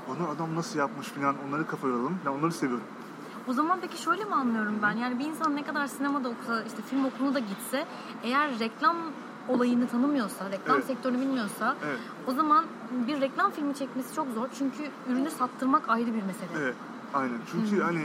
[0.09, 2.19] Onu adam nasıl yapmış falan onları kafaya alalım.
[2.25, 2.85] Ben onları seviyorum.
[3.47, 4.91] O zaman peki şöyle mi anlıyorum ben?
[4.91, 7.85] Yani bir insan ne kadar sinemada okusa, işte film okuluna da gitse,
[8.23, 8.95] eğer reklam
[9.47, 10.85] olayını tanımıyorsa, reklam Evet.
[10.85, 11.99] sektörünü bilmiyorsa, Evet.
[12.27, 12.65] o zaman
[13.07, 14.47] bir reklam filmi çekmesi çok zor.
[14.57, 16.49] Çünkü ürünü sattırmak ayrı bir mesele.
[16.57, 16.75] Evet,
[17.13, 17.39] aynen.
[17.51, 18.01] Çünkü hani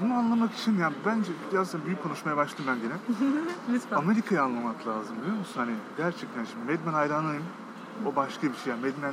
[0.00, 2.92] bunu anlamak için yani bence biraz da büyük konuşmaya başladım ben gene.
[3.72, 3.96] Lütfen.
[3.96, 5.60] Amerika'yı anlamak lazım biliyor musun?
[5.60, 7.42] Hani gerçekten şimdi Mad Men hayranıyım.
[8.06, 8.72] O başka bir şey.
[8.72, 9.12] Yani Mad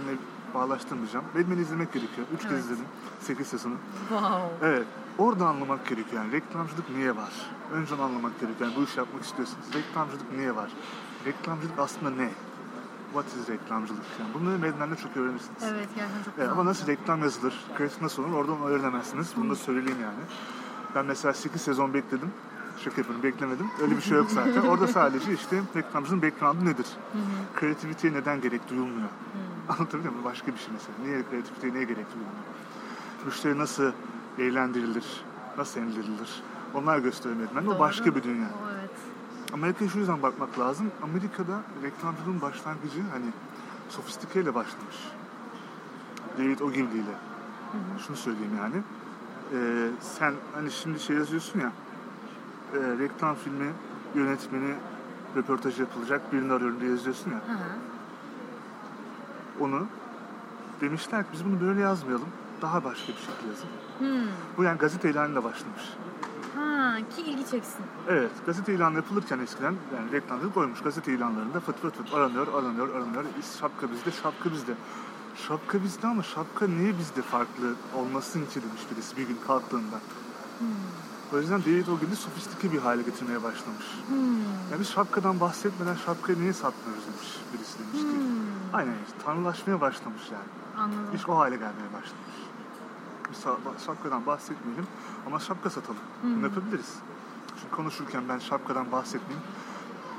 [0.54, 1.26] bağlaştırmayacağım.
[1.36, 2.28] Mad Men'i izlemek gerekiyor.
[2.34, 2.52] Üç Evet.
[2.52, 2.86] kez izledim.
[3.20, 3.76] Sekiz sezonu.
[4.10, 4.68] Wow.
[4.68, 4.88] Evet.
[5.18, 6.24] Orada anlamak gerekiyor.
[6.24, 7.34] Yani reklamcılık niye var?
[7.74, 8.70] Önce onu anlamak gerekiyor.
[8.70, 9.74] Yani bu işi yapmak istiyorsanız.
[9.74, 10.72] Reklamcılık niye var?
[11.26, 12.30] Reklamcılık aslında ne?
[13.14, 14.04] What is reklamcılık?
[14.20, 15.64] Yani bunları Mad Men'de çok öğrenirsiniz.
[15.64, 19.34] Evet gerçekten çok Evet, ama nasıl reklam yazılır, kreatif nasıl olur oradan öğrenemezsiniz.
[19.36, 20.20] Bunu da söyleyeyim yani.
[20.96, 22.32] Ben mesela 8 sezon bekledim.
[22.84, 23.68] Şaka yapıyorum beklemedim.
[23.82, 24.62] Öyle bir şey yok zaten.
[24.62, 26.88] Orada sadece işte reklamcının background'u nedir?
[27.56, 29.10] Kreativiteye neden gerek duyulmuyor?
[29.70, 30.26] Anlatabiliyor muyum?
[30.26, 30.98] Başka bir şey mesela.
[31.04, 32.44] Niye kreativiteye niye gerek duyulmuyor?
[33.26, 33.92] Müşteri nasıl
[34.38, 35.06] eğlendirilir?
[35.58, 36.44] Nasıl eğlendirilir?
[36.74, 37.50] Onlar göstermedi.
[37.56, 38.48] Ben o başka bir dünya.
[38.48, 38.90] O, evet.
[39.54, 40.92] Amerika'ya şu yüzden bakmak lazım.
[41.04, 43.26] Amerika'da reklamcılığın başlangıcı hani
[43.90, 44.96] sofistikeyle başlamış.
[46.38, 47.16] David Ogilvy ile.
[48.08, 48.76] Şunu söyleyeyim yani.
[49.54, 51.72] Ee, sen hani şimdi şey yazıyorsun ya
[52.74, 53.72] e, reklam filmi
[54.16, 54.74] yönetmeni
[55.36, 57.38] röportaj yapılacak birini arıyorum diye yazıyorsun ya.
[57.38, 57.70] Hı hı.
[59.60, 59.88] Onu
[60.82, 62.28] demişler ki biz bunu böyle yazmayalım.
[62.62, 63.70] Daha başka bir şekilde yazın.
[64.00, 64.30] Hmm.
[64.58, 65.84] Bu yani gazete ilanıyla başlamış.
[66.56, 67.86] Ha, ki ilgi çeksin.
[68.08, 70.82] Evet, gazete ilanı yapılırken eskiden yani reklamcılık koymuş.
[70.82, 73.24] Gazete ilanlarında fıt fıt fıt aranıyor, aranıyor, aranıyor.
[73.60, 74.74] Şapka bizde, şapka bizde.
[75.36, 80.00] Şapka bizde ama şapka niye bizde farklı olmasın ki demiş birisi bir gün kalktığında.
[81.34, 83.86] O yüzden David Ogilvy sofistike bir hale getirmeye başlamış.
[84.08, 84.40] Hmm.
[84.72, 88.20] Ya biz şapkadan bahsetmeden şapkayı niye satmıyoruz demiş birisi demiş ki.
[88.74, 90.84] Aynen işte tanrılaşmaya başlamış yani.
[90.84, 91.16] Anladım.
[91.16, 92.36] İş o hale gelmeye başlamış.
[93.32, 94.88] Biz şapkadan bahsetmeyelim
[95.28, 96.00] ama şapka satalım.
[96.24, 96.96] Bunu yapabiliriz.
[97.62, 99.44] Çünkü konuşurken ben şapkadan bahsetmeyeyim.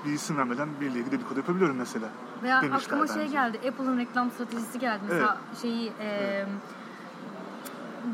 [0.05, 2.09] Bir isim vermeden biriyle ilgili dedikodu yapabiliyorum mesela.
[2.43, 3.33] Veya Demişler aklıma şey bence.
[3.33, 3.59] geldi.
[3.69, 5.01] Apple'ın reklam stratejisi geldi.
[5.09, 6.47] Mesela şeyi e,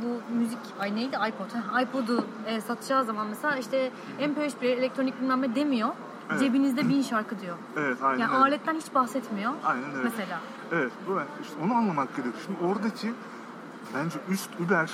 [0.02, 1.80] bu müzik ay neydi iPod.
[1.82, 5.88] İPod'u e, satacağı zaman mesela işte MP3 bir elektronik bilmem ne demiyor.
[6.30, 6.40] Evet.
[6.40, 7.56] Cebinizde bin şarkı diyor.
[7.76, 8.44] Evet aynen Yani öyle.
[8.44, 9.52] aletten hiç bahsetmiyor.
[9.64, 10.02] Aynen öyle.
[10.04, 10.40] Mesela.
[10.72, 12.44] Evet, bu işte onu anlamak gerekiyor.
[12.46, 13.12] Şimdi oradaki
[13.94, 14.90] bence üst, über,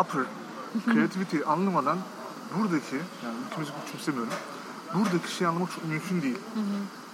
[0.00, 0.22] upper
[0.94, 1.98] creativity anlamadan
[2.58, 4.32] buradaki, yani ülkemizi küçümsemiyorum,
[4.94, 6.38] buradaki şeyi anlamak çok mümkün değil.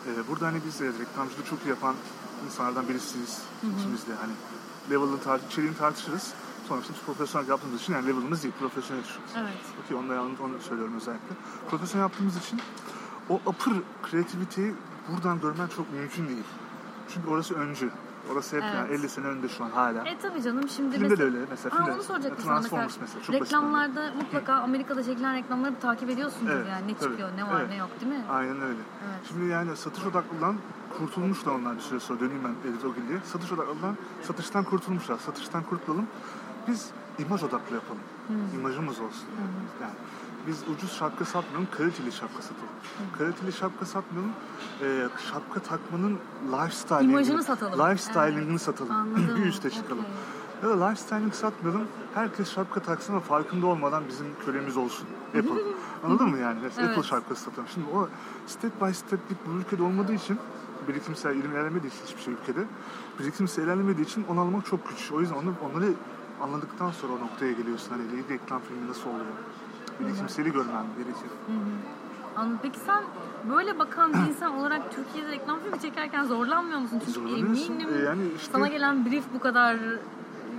[0.07, 1.95] Ee, burada hani biz de reklamcılığı çok iyi yapan
[2.47, 3.43] insanlardan birisiyiz
[3.79, 4.13] içimizde.
[4.21, 4.33] Hani
[4.91, 6.33] level'ın tar içeriğini tartışırız.
[6.69, 9.31] Sonrasında biz profesyonel yaptığımız için yani level'ımız değil, profesyonel düşüyoruz.
[9.39, 9.55] Evet.
[9.85, 11.35] Okey, onu, da- onu, onu söylüyorum özellikle.
[11.71, 12.61] Profesyonel yaptığımız için
[13.29, 13.73] o upper
[14.11, 14.75] creativity'yi
[15.13, 16.45] buradan görmen çok mümkün değil.
[17.15, 17.91] Çünkü orası öncü.
[18.33, 19.01] Orası hep yani Evet.
[19.01, 20.09] 50 sene önde şu an hala.
[20.09, 21.33] E tabii canım şimdi Filmde mesela...
[21.33, 21.77] de öyle mesela.
[21.77, 22.89] Filmde- onu soracaktım sana mesela.
[22.89, 23.33] Çok basit.
[23.33, 27.11] Reklamlarda mutlaka Amerika'da çekilen reklamları takip ediyorsunuz Evet, yani ne tabii.
[27.11, 27.71] çıkıyor, ne var, Evet.
[27.71, 28.25] ne yok değil mi?
[28.31, 28.79] Aynen öyle.
[29.09, 29.21] Evet.
[29.29, 30.57] Şimdi yani satış odaklıdan
[30.99, 32.21] kurtulmuşlar onlar bir süre sonra.
[32.21, 33.21] Döneyim ben Edith Ogilvy'ye.
[33.25, 35.19] Satış odaklıdan satıştan kurtulmuşlar.
[35.19, 36.07] Satıştan kurtulalım.
[36.69, 38.01] Biz imaj odaklı yapalım.
[38.55, 39.27] İmajımız olsun.
[39.83, 39.93] Yani
[40.47, 42.69] biz ucuz şapka satmayalım, kaliteli şapka satalım.
[43.19, 44.33] Kaliteli şapka satmayalım,
[44.83, 46.19] e, şapka takmanın
[46.53, 47.79] lifestylingini, İmajını satalım.
[47.79, 48.93] lifestylingini satalım.
[48.93, 49.31] Anladım.
[49.37, 50.05] bir üste çıkalım.
[50.05, 50.71] Okey.
[50.71, 55.07] Ya da lifestyling satmayalım, herkes şapka taksın ama farkında olmadan bizim kölemiz olsun.
[55.29, 55.63] Apple.
[56.05, 56.59] Anladın mı yani?
[56.63, 56.99] Mesela Evet.
[56.99, 57.69] Apple şapkası satalım.
[57.75, 58.09] Şimdi o
[58.47, 60.39] step by step'lik bu ülkede olmadığı için
[60.89, 62.65] birikimsel ilerlemediği için hiçbir şey ülkede
[63.21, 65.13] birikimsel ilerlemediği için onu almak çok güç.
[65.13, 65.93] O yüzden onu, onları
[66.43, 67.91] anladıktan sonra o noktaya geliyorsun.
[67.91, 69.25] Hani ilgili reklam filmi nasıl oluyor?
[70.01, 71.31] Birikimseli görmen gerekir.
[72.37, 72.59] Anladım.
[72.63, 73.05] Peki sen
[73.51, 77.03] böyle bakan bir insan olarak Türkiye'de reklam filmi çekerken zorlanmıyor musun?
[77.15, 79.77] Çünkü eminim E, yani işte- sana gelen brief bu kadar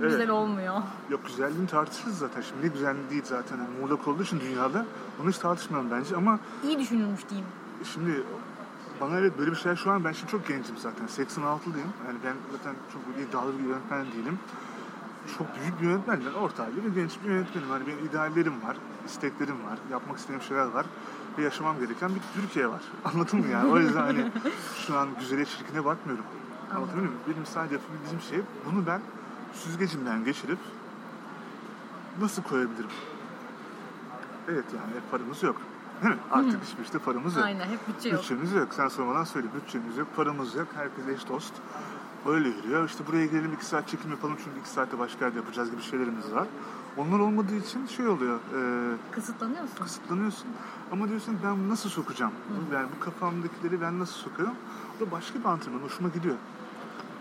[0.00, 0.74] güzel olmuyor.
[1.10, 2.40] Yok güzelliğini tartışırız zaten.
[2.40, 3.56] Şimdi ne güzelliği değil zaten.
[3.56, 4.86] Yani muğlak olduğu için dünyada
[5.22, 7.48] onu hiç tartışmıyorum bence ama İyi düşünülmüş diyeyim.
[7.84, 8.22] Şimdi
[9.00, 11.06] bana evet böyle bir şey şu an ben şimdi çok gencim zaten.
[11.06, 11.90] 86'lıyım.
[12.06, 14.38] Yani ben zaten çok iddialı bir yönetmen değilim.
[15.38, 16.20] Çok büyük bir yönetmen.
[16.26, 17.68] Ben orta bir genç bir yönetmenim.
[17.68, 20.86] Hani benim ideallerim var, isteklerim var, yapmak istediğim şeyler var.
[21.38, 22.80] Ve yaşamam gereken bir Türkiye var.
[23.04, 23.72] Anladın mı yani?
[23.72, 24.32] O yüzden hani
[24.86, 26.24] şu an güzele çirkine bakmıyorum.
[26.74, 27.20] Anlatabiliyor muyum?
[27.28, 29.00] Benim sadece yapabildiğim şey bunu ben
[29.52, 30.58] süzgecimden geçirip
[32.20, 32.90] nasıl koyabilirim?
[34.48, 35.56] Evet yani paramız yok.
[36.02, 36.20] Değil mi?
[36.30, 37.44] Artık hiçbir işte paramız yok.
[37.44, 38.20] Aynen hep bütçe yok.
[38.20, 38.68] Bütçemiz yok.
[38.74, 39.46] Sen sormadan söyle.
[39.54, 40.68] Bütçemiz yok, paramız yok.
[40.74, 41.52] Herkes eş dost.
[42.28, 42.84] Öyle yürüyor.
[42.88, 46.32] İşte buraya gelelim iki saat çekim yapalım çünkü iki saatte başka yerde yapacağız gibi şeylerimiz
[46.32, 46.46] var.
[46.96, 48.36] Onlar olmadığı için şey oluyor.
[48.36, 48.60] E,
[49.12, 49.84] Kısıtlanıyorsun.
[49.84, 50.46] kısıtlanıyorsun.
[50.92, 52.32] Ama diyorsun ben nasıl sokacağım?
[52.72, 54.54] Yani bu kafamdakileri ben nasıl sokarım?
[54.96, 55.80] O da başka bir antrenman.
[55.80, 56.34] Hoşuma gidiyor.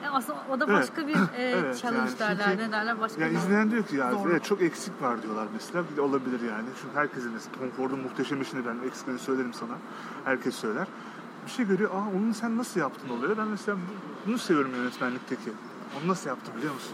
[0.03, 0.77] E aslında o da Evet.
[0.77, 3.83] başka bir e, Evet, challenge yani derler, çünkü- ne derler başka Ya bir izleyen diyor
[3.83, 5.83] ki ya evet, çok eksik var diyorlar mesela.
[5.91, 6.65] Bir de olabilir yani.
[6.81, 9.73] Çünkü herkesin mesela Tom Ford'un muhteşem işini ben eksiklerini söylerim sana.
[10.25, 10.87] Herkes söyler.
[11.45, 11.91] Bir şey görüyor.
[11.91, 13.38] Aa onu sen nasıl yaptın oluyor.
[13.38, 15.51] Ben mesela bu- bunu seviyorum yönetmenlikteki.
[15.99, 16.93] Onu nasıl yaptım biliyor musun?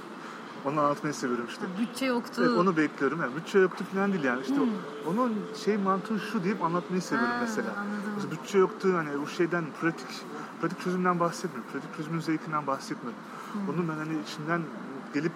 [0.66, 1.62] Onu anlatmayı seviyorum işte.
[1.80, 2.42] bütçe yoktu.
[2.46, 3.22] Evet, onu bekliyorum.
[3.22, 4.42] Yani bütçe yoktu falan değil yani.
[4.42, 5.34] İşte o- onun
[5.66, 7.70] şey mantığı şu deyip anlatmayı seviyorum Ha, mesela.
[7.70, 8.32] anladım.
[8.32, 10.08] Bütçe yoktu hani bu şeyden pratik
[10.62, 11.72] pratik çözümden bahsetmiyorum.
[11.74, 13.20] Pratik çözümün zevkinden bahsetmiyorum.
[13.70, 14.62] Onun ben hani içinden
[15.14, 15.32] gelip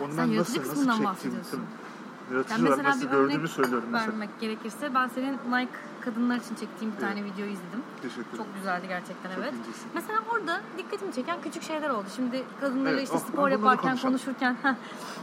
[0.00, 1.10] onu Sen ben nasıl nasıl kısmından çektiğim.
[1.10, 1.50] bahsediyorsun.
[1.50, 2.34] tabii.
[2.34, 4.12] Yaratıcı Yani olarak mesela nasıl bir gördüğümü söylüyorum mesela.
[4.12, 7.82] vermek gerekirse ben senin Nike kadınlar için çektiğim bir tane video izledim.
[8.02, 8.36] Teşekkür ederim.
[8.36, 9.52] Çok güzeldi gerçekten Çok evet.
[9.54, 9.90] incesin.
[9.94, 12.06] Mesela orada dikkatimi çeken küçük şeyler oldu.
[12.16, 14.56] Şimdi kadınları Evet, işte oh, spor yaparken konuşurken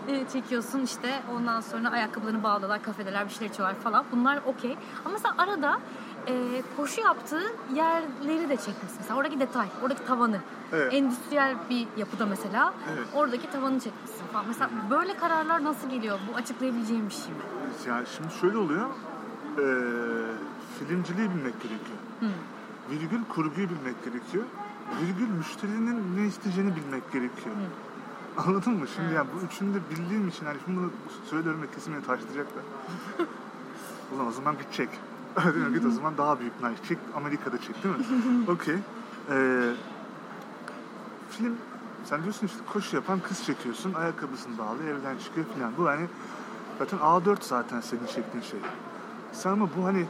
[0.08, 4.06] e, çekiyorsun işte ondan sonra ayakkabılarını bağlıyorlar, kafedeler bir şeyler içiyorlar falan.
[4.12, 4.78] Bunlar okey.
[5.06, 5.80] Ama mesela arada
[6.28, 7.44] e, koşu yaptığı
[7.76, 8.98] yerleri de çekmişsin.
[9.00, 10.40] Mesela oradaki detay, oradaki tavanı.
[10.74, 10.94] Evet.
[10.94, 13.08] Endüstriyel bir yapıda mesela Evet.
[13.16, 14.46] oradaki tavanı çekmişsin falan.
[14.48, 16.20] Mesela böyle kararlar nasıl geliyor?
[16.32, 17.40] Bu açıklayabileceğim bir şey mi?
[17.88, 18.90] Yani şimdi şöyle oluyor.
[19.58, 19.66] Eee
[20.80, 21.98] filmciliği bilmek gerekiyor.
[22.92, 24.44] Virgül kurguyu bilmek gerekiyor.
[25.02, 27.56] Virgül müşterinin ne isteyeceğini bilmek gerekiyor.
[28.38, 28.88] Anladın mı?
[28.96, 30.92] Şimdi yani bu üçünü de bildiğim için hani şimdi bunu
[31.30, 32.64] söylüyorum ve kesin beni taşlayacaklar.
[34.16, 34.90] Ulan o zaman git çek.
[35.56, 36.98] Diyorum git o zaman daha büyük Nike çek.
[37.16, 38.04] Amerika'da çek değil mi?
[38.52, 38.76] Okey.
[39.30, 39.74] Ee,
[41.30, 41.56] film
[42.06, 43.94] sen diyorsun işte koşu yapan kız çekiyorsun.
[43.94, 45.72] Ayakkabısını bağlı evden çıkıyor falan.
[45.78, 46.08] Bu hani
[46.80, 48.60] zaten A4 zaten senin çektiğin şey.
[49.34, 50.06] Sen ama bu hani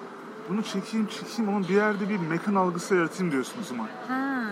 [0.49, 3.87] bunu çekeyim çekeyim ama bir yerde bir mekan algısı yaratayım diyorsun o zaman.
[4.07, 4.43] Ha.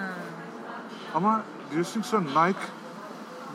[1.14, 1.42] Ama
[1.74, 2.60] diyorsun ki sonra Nike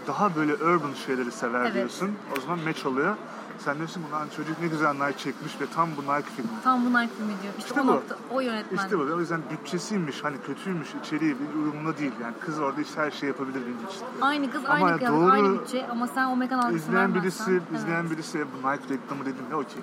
[0.07, 1.75] daha böyle urban şeyleri sever Evet.
[1.75, 2.11] diyorsun.
[2.39, 3.17] O zaman match oluyor.
[3.59, 6.51] Sen diyorsun "Ulan çocuk ne güzel Nike çekmiş ve tam bu Nike filmi.
[6.65, 7.55] Tam bu Nike filmi diyor.
[7.59, 7.87] İşte, İşte o bu.
[7.93, 8.79] nokta, o yönetmen.
[8.85, 9.03] İşte bu.
[9.03, 12.13] O yüzden bütçesiymiş, hani kötüymüş, içeriği bir uyumunda değil.
[12.23, 14.01] Yani kız orada işte her şey yapabilir benim için.
[14.21, 17.23] Aynı kız, Ama aynı kıyafet, doğru- aynı bütçe ama sen o mekan algısını İzleyen vermezsen-
[17.23, 19.83] birisi, Evet, izleyen birisi bu Nike reklamı dediğinde okey.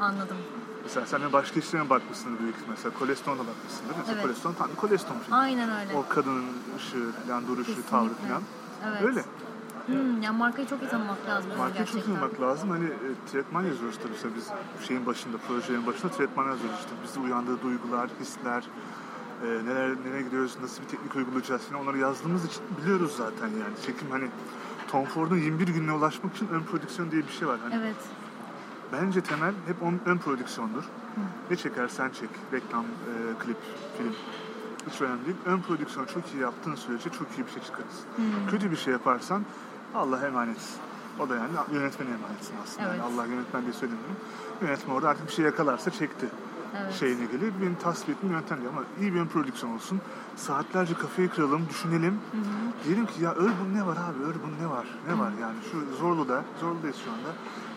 [0.00, 0.36] Anladım.
[0.84, 2.54] Mesela sen de başka işlerine bakmışsındır büyük.
[2.68, 3.94] Mesela Kolesterol'una bakmışsındır.
[3.98, 4.22] Mesela Evet.
[4.22, 5.36] Kolesterol tam kolesterol filmi.
[5.38, 5.96] Aynen öyle.
[5.96, 6.44] O kadının
[6.76, 7.90] ışığı falan, duruşu, Kesinlikle.
[7.90, 8.42] tavrı falan.
[8.88, 9.02] Evet.
[9.02, 9.24] Öyle.
[9.86, 12.12] Hmm, yani markayı çok iyi tanımak lazım Marka çok gerçekten.
[12.12, 12.70] uyumak lazım.
[12.70, 14.48] Hani e, tretman yazıyoruz tabii işte biz
[14.86, 16.90] şeyin başında, projelerin başında tretman yazıyoruz işte.
[17.04, 18.64] Bizi uyandığı duygular, hisler,
[19.42, 23.74] e, neler nereye gidiyoruz, nasıl bir teknik uygulayacağız falan onları yazdığımız için biliyoruz zaten yani.
[23.86, 24.28] Çekim hani
[24.90, 27.58] Tom Ford'un 21 gününe ulaşmak için ön prodüksiyon diye bir şey var.
[27.62, 27.96] Hani Evet.
[28.92, 30.84] Bence temel hep ön, ön prodüksiyondur.
[31.50, 33.56] Ne çekersen çek, reklam, e, klip,
[33.98, 34.14] film.
[34.92, 35.36] Hiç önemli değil.
[35.46, 38.04] Ön prodüksiyon çok iyi yaptığın sürece çok iyi bir şey çıkarırsın.
[38.50, 39.44] Kötü bir şey yaparsan
[39.94, 40.80] Allah'a emanetsin.
[41.18, 42.88] O da yani yönetmene emanetsin aslında.
[42.88, 43.12] Yani Evet.
[43.12, 44.16] Allah yönetmen diye söylemiyorum.
[44.62, 46.26] Yönetmen orada artık bir şey yakalarsa çekti.
[46.76, 46.94] Evet.
[46.94, 47.52] Şeyine geliyor.
[47.60, 50.00] Benim tasvip ettiğim yöntem diyor ama iyi bir prodüksiyon olsun.
[50.36, 52.18] Saatlerce kafayı kıralım, düşünelim.
[52.84, 54.22] Diyelim ki ya Urban ne var abi?
[54.22, 54.86] Urban ne var?
[55.08, 55.56] Ne var yani?
[55.72, 57.28] Şu Zorlu'da, Zorlu'dayız şu anda.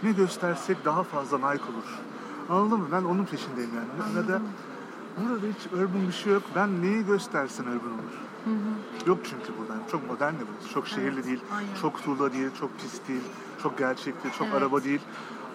[0.03, 1.99] Ne göstersek daha fazla Nike olur.
[2.49, 2.87] Anladın mı?
[2.91, 4.17] Ben onun peşindeyim yani.
[4.17, 4.41] Ya da
[5.21, 6.43] burada hiç urban bir şey yok.
[6.55, 8.17] Ben neyi göstersen urban olur.
[9.07, 9.73] Yok çünkü burada.
[9.91, 10.73] Çok modern de burası.
[10.73, 11.41] Çok şehirli Evet, değil.
[11.55, 11.75] aynen.
[11.81, 13.21] Çok tuğla değil, çok pis değil.
[13.63, 14.55] Çok gerçekçi, çok Evet.
[14.61, 15.01] araba değil.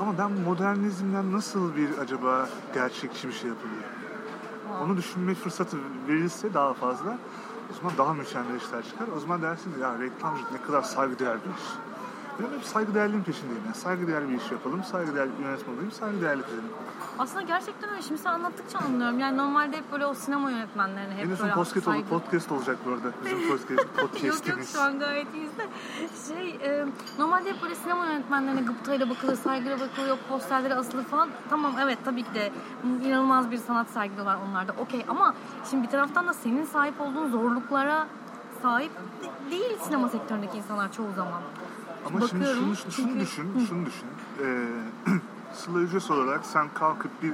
[0.01, 3.83] Ama ben modernizmden nasıl bir acaba gerçekçi bir şey yapabilirim?
[4.85, 5.77] Onu düşünme fırsatı
[6.09, 7.19] verilse daha fazla
[7.73, 9.09] o zaman daha mükemmel işler çıkar.
[9.17, 11.65] O zaman dersin ya reklamcılık ne kadar saygıdeğer bir iş.
[12.39, 13.63] Ben hep saygıdeğerliğin peşindeyim.
[13.67, 16.71] Yani saygıdeğer bir iş yapalım, saygıdeğer bir yönetmen olayım, saygıdeğerli kazanayım.
[17.19, 18.03] Aslında gerçekten öyle.
[18.03, 19.19] Şimdi sen anlattıkça anlıyorum.
[19.19, 21.99] Yani normalde hep böyle o sinema yönetmenlerine hep son böyle podcast, saygı...
[22.15, 23.13] olur, podcast olacak bu arada.
[23.25, 24.73] Bizim podcast, Yok yok podcastimiz.
[24.73, 25.67] şu an gayet iyiyiz de.
[26.29, 26.87] Şey, e,
[27.19, 31.29] normalde hep böyle sinema yönetmenlerine gıptayla bakılır, saygıyla bakılıyor, posterleri asılır falan.
[31.51, 32.53] Tamam evet tabii ki de
[33.05, 34.73] inanılmaz bir sanat sergiliyorlar onlar da.
[34.73, 35.35] Okey ama
[35.71, 38.07] şimdi bir taraftan da senin sahip olduğun zorluklara
[38.63, 38.91] sahip
[39.23, 41.43] de- değil sinema sektöründeki insanlar çoğu zaman.
[42.09, 44.07] Ama şimdi Bakıyorum şunu, şunu çünkü- düşün, şunu düşün.
[44.43, 44.67] Ee,
[45.55, 47.33] Sıla ücret olarak sen kalkıp bir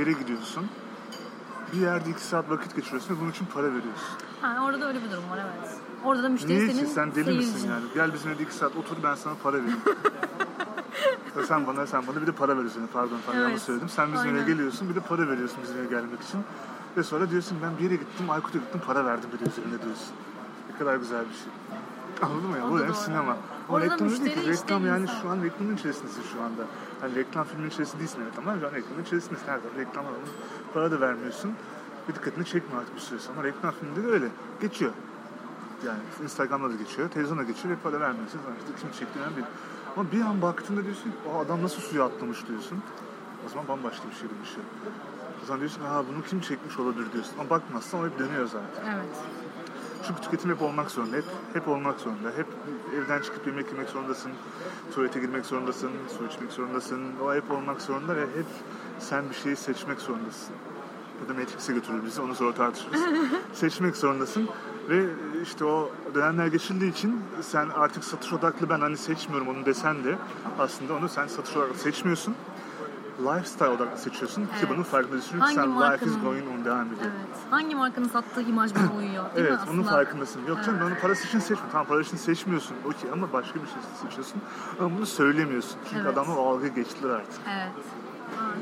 [0.00, 0.66] yere gidiyorsun.
[1.72, 4.18] Bir yerde iki saat vakit geçiriyorsun ve bunun için para veriyorsun.
[4.42, 5.70] Ha, orada öyle bir durum var evet.
[6.04, 6.90] Orada da müşteri Niye senin ki?
[6.90, 7.70] Sen deli misin seyircin.
[7.70, 7.84] yani?
[7.94, 9.78] Gel bizim evde iki saat otur ben sana para vereyim.
[11.48, 12.88] Sen bana sen bana bir de para veriyorsun.
[12.92, 13.48] Pardon pardon Evet.
[13.48, 13.88] yanlış söyledim.
[13.88, 14.46] Sen bizim eve Aynen.
[14.46, 16.40] geliyorsun bir de para veriyorsun bizim eve gelmek için.
[16.96, 20.14] Ve sonra diyorsun ben bir yere gittim Aykut'a gittim para verdim bir de üzerine diyorsun.
[20.72, 21.52] Ne kadar güzel bir şey.
[22.22, 22.66] Anladın mı ya?
[22.66, 23.36] O Bu hem sinema.
[23.68, 24.50] Orada reklam müşteri değil ki.
[24.50, 25.22] işte Reklam yani insan.
[25.22, 26.62] şu an reklamın içerisindesin şu anda.
[27.00, 29.46] Hani reklam filmin içerisinde değilsin evet ama şu an reklamın içerisindesin.
[29.46, 30.26] Her zaman reklam alanı
[30.74, 31.52] para da vermiyorsun.
[32.08, 33.18] Bir dikkatini çekmiyor artık bir süre.
[33.32, 34.28] Ama reklam filminde de öyle.
[34.60, 34.92] Geçiyor.
[35.86, 38.38] Yani Instagram'da da geçiyor, televizyonda geçiyor ve para vermiyorsun.
[38.44, 39.46] Sonra işte kim çekti önemli değil.
[39.96, 42.82] Ama bir an baktığında diyorsun ki, o adam nasıl suya atlamış diyorsun.
[43.46, 44.66] O zaman bambaşka bir şey dönüşüyor.
[45.42, 47.32] O zaman diyorsun aa bunu kim çekmiş olabilir diyorsun.
[47.40, 48.92] Ama bakmazsan o hep dönüyor zaten.
[48.94, 49.16] Evet.
[50.06, 51.16] Çünkü tüketim hep olmak zorunda.
[51.16, 52.30] Hep, hep olmak zorunda.
[52.36, 52.46] Hep
[52.96, 54.32] evden çıkıp yemek yemek zorundasın.
[54.94, 55.90] Tuvalete girmek zorundasın.
[56.18, 57.02] Su içmek zorundasın.
[57.24, 58.46] O hep olmak zorunda ve hep
[58.98, 60.54] sen bir şeyi seçmek zorundasın.
[61.22, 63.00] Ya da Matrix'e götürür bizi onu sonra tartışırız.
[63.52, 64.48] seçmek zorundasın.
[64.88, 65.06] Ve
[65.42, 70.18] işte o dönemler geçildiği için sen artık satış odaklı ben hani seçmiyorum onu desen de
[70.58, 72.34] aslında onu sen satış odaklı seçmiyorsun.
[73.20, 74.68] Lifestyle odaklı seçiyorsun ki Evet.
[74.70, 75.28] bunun farkındasın.
[75.30, 77.00] Çünkü sen life is going on devam ediyor.
[77.02, 77.36] Evet.
[77.50, 79.72] Hangi markanın sattığı imaj bana uyuyor Evet, mi aslında?
[79.72, 80.46] onun farkındasın.
[80.46, 81.68] Yok canım ben onu parası için seçmiyorum.
[81.72, 82.76] Tamam parası için seçmiyorsun.
[82.84, 84.42] Okey ama başka bir şey seçiyorsun.
[84.80, 85.76] Ama bunu söylemiyorsun.
[85.90, 86.12] Çünkü Evet.
[86.12, 87.40] adamlar o algıyı geçtiler artık.
[87.54, 87.68] Evet.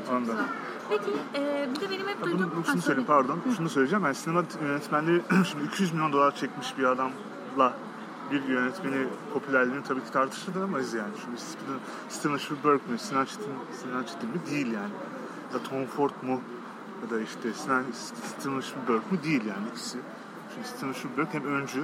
[0.09, 0.21] Aa, Ondan.
[0.25, 0.45] güzel.
[0.89, 2.51] Peki e, bir de benim hep duyduğum...
[2.55, 3.27] Bunu, şunu söyleyeyim söyle.
[3.27, 3.39] pardon.
[3.57, 4.05] Şunu söyleyeceğim.
[4.05, 7.73] Ben sinema yönetmenleri şimdi 200 milyon dolar çekmiş bir adamla
[8.31, 11.13] bir yönetmeni popülerliğini tabii ki tartışılamayız yani.
[11.23, 11.39] Şimdi
[12.09, 14.35] Steven, Spielberg mi, Sinan Çetin, Sinan Çetin mi?
[14.51, 14.93] Değil yani.
[15.53, 16.41] Ya da Tom Ford mu?
[17.03, 19.23] Ya da işte Sinan, Steven Spielberg mi?
[19.23, 19.97] Değil yani ikisi.
[20.53, 21.83] Şimdi Steven Spielberg hem öncü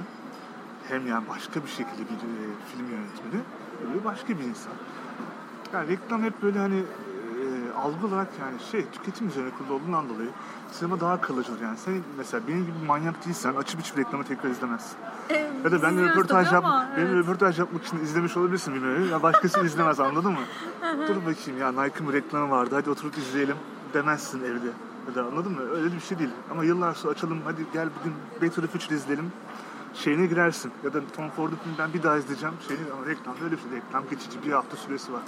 [0.88, 3.42] hem yani başka bir şekilde bir e, film yönetmeni
[3.88, 4.72] böyle başka bir insan.
[5.72, 6.82] Yani reklam hep böyle hani
[7.80, 10.28] algı olarak yani şey tüketim üzerine kurulu olduğundan dolayı
[10.72, 11.78] sinema daha kalıcıdır yani.
[11.78, 14.96] Sen mesela benim gibi manyak değilsen açıp hiçbir reklamı tekrar izlemezsin.
[15.30, 17.16] E, Ya da ben izliyoruz röportaj yap, ama, benim evet.
[17.18, 19.08] röportaj yapmak için izlemiş olabilirsin bilmiyorum.
[19.10, 20.38] Ya başkası izlemez anladın mı?
[21.08, 23.56] Dur bakayım ya Nike'ın reklamı vardı hadi oturup izleyelim
[23.94, 24.70] demezsin evde.
[25.08, 25.60] Ya da anladın mı?
[25.70, 26.30] Öyle bir şey değil.
[26.50, 29.32] Ama yıllar sonra açalım hadi gel bugün Back to the Future izleyelim.
[29.94, 30.72] Şeyine girersin.
[30.84, 32.54] Ya da Tom Ford'un filminden bir daha izleyeceğim.
[32.68, 33.70] Şeyini, ama reklam öyle bir şey.
[33.70, 35.22] Reklam geçici bir hafta süresi var.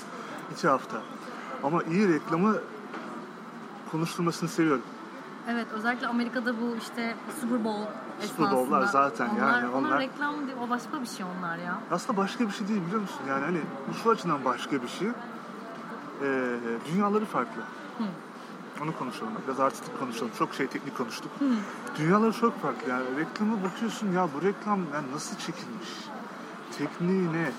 [0.52, 0.96] İki hafta.
[1.64, 2.56] Ama iyi reklamı
[3.90, 4.82] konuşturmasını seviyorum.
[5.48, 7.82] Evet özellikle Amerika'da bu işte Super Bowl
[8.20, 11.78] Super Bowl'lar zaten onlar, yani Onlar onlar- reklam değil o başka bir şey onlar ya.
[11.90, 13.20] Aslında başka bir şey değil biliyor musun?
[13.28, 13.60] Yani hani
[13.90, 15.08] bu şu açıdan başka bir şey.
[16.22, 16.58] Ee,
[16.92, 17.62] dünyaları farklı.
[18.82, 19.32] Onu konuşalım.
[19.46, 20.32] Biraz artistik konuşalım.
[20.38, 21.30] Çok şey teknik konuştuk.
[21.98, 22.90] Dünyaları çok farklı.
[22.90, 25.88] Yani reklama bakıyorsun ya bu reklam yani nasıl çekilmiş?
[26.78, 27.52] Tekniği ne?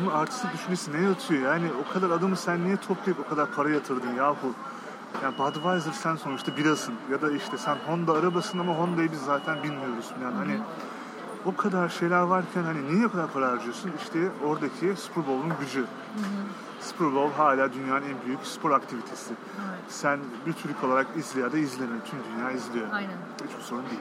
[0.00, 1.42] Bunun artistik düşüncesi ne yatıyor?
[1.42, 4.52] Yani o kadar adamı sen niye toplayıp o kadar para yatırdın yahu?
[5.22, 6.94] Yani Budweiser sen sonuçta birasın.
[7.10, 10.10] Ya da işte sen Honda arabasın ama Honda'yı biz zaten bilmiyoruz.
[10.22, 10.58] Yani hani
[11.44, 13.92] o kadar şeyler varken hani niye o kadar para harcıyorsun?
[14.02, 15.84] İşte oradaki Super Bowl'un gücü.
[16.80, 19.34] Super Bowl hala dünyanın en büyük spor aktivitesi.
[19.88, 21.96] Sen bir Türk olarak izle ya da izleme.
[22.10, 22.86] Tüm dünya izliyor.
[22.92, 23.16] Aynen.
[23.48, 24.00] Hiçbir sorun değil.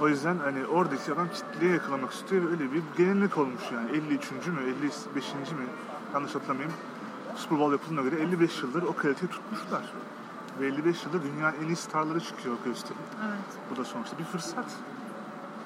[0.00, 3.90] O yüzden hani oradaki adam kitleye yakalamak istiyor ve öyle bir gelenek olmuş yani.
[3.90, 4.30] 53.
[4.30, 4.60] mü
[5.12, 5.34] 55.
[5.34, 5.66] mi
[6.14, 6.72] yanlış hatırlamayayım.
[7.36, 9.92] Super Bowl yapıldığına göre 55 yıldır o kaliteyi tutmuşlar.
[10.60, 12.98] Ve 55 yıldır dünyanın en iyi starları çıkıyor o gösteri.
[13.28, 13.38] Evet.
[13.70, 14.66] Bu da sonuçta bir fırsat.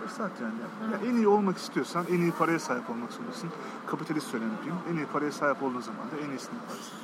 [0.01, 0.93] Fırsat yani.
[0.93, 3.51] Ya en iyi olmak istiyorsan en iyi paraya sahip olmak zorundasın.
[3.87, 4.77] Kapitalist söylem yapayım.
[4.93, 6.95] En iyi paraya sahip olduğun zaman da en iyisini yaparsın.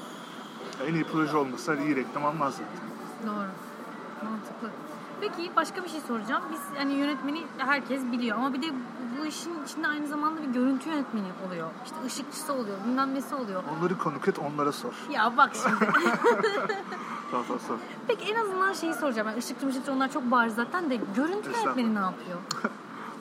[0.81, 2.89] Ya en iyi proje olmasa iyi reklam almaz zaten.
[3.27, 3.49] Doğru.
[4.25, 4.71] Mantıklı.
[5.23, 6.43] Peki başka bir şey soracağım.
[6.53, 8.67] Biz hani yönetmeni herkes biliyor ama bir de
[9.19, 11.69] bu işin içinde aynı zamanda bir görüntü yönetmeni oluyor.
[11.85, 13.63] İşte ışıkçısı oluyor, bilmem nesi oluyor.
[13.79, 14.93] Onları konuk et onlara sor.
[15.11, 15.93] Ya bak şimdi.
[17.31, 17.77] Sor sor sor.
[18.07, 19.29] Peki en azından şeyi soracağım.
[19.29, 22.39] Yani ışıkçı mışıkçı onlar çok bariz zaten de görüntü yönetmeni ne yapıyor?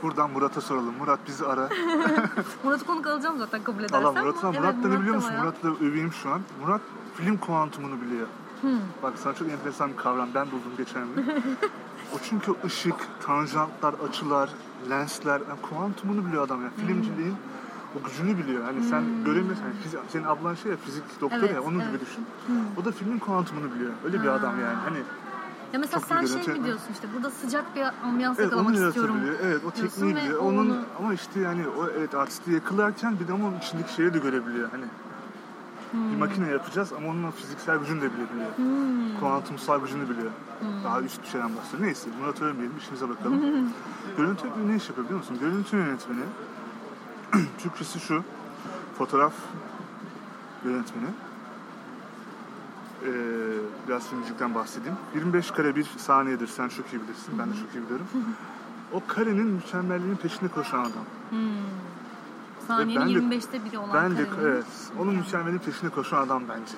[0.04, 0.96] Buradan Murat'a soralım.
[1.00, 1.70] Murat bizi ara.
[2.64, 4.04] Murat'ı konuk alacağım zaten kabul edersen.
[4.04, 5.34] Allah Murat'ı Murat evet, da ne Murat biliyor musun?
[5.40, 6.42] Murat da öveyim şu an.
[6.62, 6.82] Murat
[7.16, 8.28] film kuantumunu biliyor.
[9.04, 10.30] Bak sana çok enteresan bir kavram.
[10.36, 11.26] Ben buldum geçen gün.
[12.16, 12.96] O çünkü ışık,
[13.26, 14.50] tanjantlar, açılar,
[14.90, 15.42] lensler.
[15.50, 16.70] Yani kuantumunu biliyor adam ya.
[16.78, 17.36] Filmciliğin
[18.00, 18.64] o gücünü biliyor.
[18.64, 19.64] Hani sen göremiyorsun.
[19.64, 22.02] Yani fizik, senin ablan şey ya fizik doktoru Evet, ya onun gibi evet.
[22.02, 22.26] düşün.
[22.82, 23.92] O da filmin kuantumunu biliyor.
[24.06, 24.78] Öyle bir adam yani.
[24.86, 24.98] Hani
[25.74, 29.16] Ya mesela Çok sen şey mi diyorsun işte burada sıcak bir ambiyans Evet yakalamak istiyorum.
[29.44, 30.40] Evet o tekniği biliyor.
[30.40, 34.20] Onun onu- ama işte yani o evet artisti yakalarken bir de onun içindeki şeyi de
[34.20, 34.70] görebiliyor.
[34.72, 34.86] Hani
[35.92, 36.12] Hmm.
[36.12, 38.58] bir makine yapacağız ama onun fiziksel gücünü de bilebiliyor.
[38.58, 39.20] Hmm.
[39.20, 40.32] Kuantumsal gücünü biliyor.
[40.84, 41.88] Daha üst bir şeyden bahsediyor.
[41.88, 43.42] Neyse Murat övmeyelim işimize bakalım.
[44.18, 45.38] Görüntü yönetmeni ne iş yapıyor biliyor musun?
[45.40, 46.24] Görüntü yönetmeni
[47.58, 48.24] Türkçesi şu.
[48.98, 49.34] Fotoğraf
[50.66, 51.08] yönetmeni.
[53.06, 53.12] Ee,
[53.88, 54.98] biraz filmcilikten bahsedeyim.
[55.16, 56.48] 25 kare bir saniyedir.
[56.48, 57.40] Sen çok iyi bilirsin.
[57.40, 58.08] Ben de çok iyi biliyorum.
[58.94, 61.06] O karenin mükemmelliğinin peşinde koşan adam.
[62.78, 64.48] Saniyenin ben de- 25'te biri olan Ben de karenin.
[64.48, 64.66] evet,
[65.00, 66.74] onun mükemmelliğinin peşinde koşan adam bence.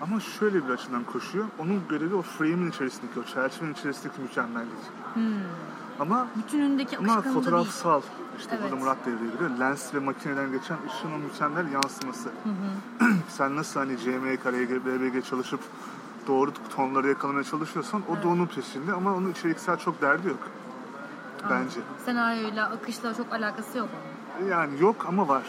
[0.00, 1.44] Ama şöyle bir açıdan koşuyor.
[1.58, 4.70] Onun görevi o frame'in içerisindeki, o çerçevenin içerisindeki mükemmellik.
[6.00, 7.44] Ama Bütünündeki ama akışkanlığı değil.
[7.44, 8.02] fotoğrafsal,
[8.38, 8.80] işte burada Evet.
[8.82, 9.50] Murat devreye giriyor.
[9.60, 12.28] Lens ve makineden geçen ışığın o mükemmel yansıması.
[13.28, 14.44] Sen nasıl hani CMYK,
[14.86, 15.60] BBG çalışıp
[16.26, 20.38] doğru tonları yakalamaya çalışıyorsan o da onun peşinde ama onun içeriksel çok derdi yok.
[21.50, 21.80] Bence.
[22.04, 23.88] Senaryoyla, akışla çok alakası yok.
[24.50, 25.44] Yani yok ama var.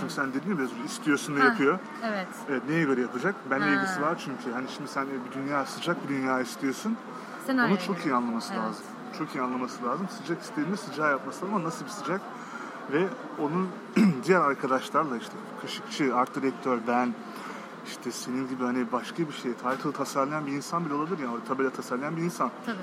[0.00, 1.78] Çünkü sen dedin ya biraz önce, istiyorsun da Ha, yapıyor.
[2.04, 2.28] Evet.
[2.50, 3.34] Evet neye göre yapacak?
[3.50, 3.74] Benimle Ha.
[3.82, 4.52] ilgisi var çünkü.
[4.52, 6.96] Hani şimdi sen bir dünya sıcak bir dünya istiyorsun.
[7.46, 7.70] Senaryo.
[7.74, 8.62] Onu çok iyi anlaması Evet.
[8.64, 8.84] lazım.
[9.18, 10.08] Çok iyi anlaması lazım.
[10.22, 12.20] Sıcak istediğinde sıcağı yapması lazım ama nasıl bir sıcak?
[12.92, 13.08] Ve
[13.40, 13.68] onun
[14.24, 15.32] diğer arkadaşlarla işte
[15.62, 17.14] kaşıkçı, art direktör, ben,
[17.86, 21.36] işte senin gibi hani başka bir şey, title tasarlayan bir insan bile olabilir yani.
[21.36, 22.50] O tabela tasarlayan bir insan.
[22.66, 22.76] Tabii.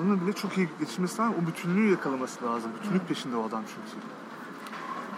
[0.00, 1.34] Onun bile çok iyi geçirmesi lazım.
[1.42, 2.70] O bütünlüğü yakalaması lazım.
[2.82, 4.06] Bütünlük peşinde o adam çünkü.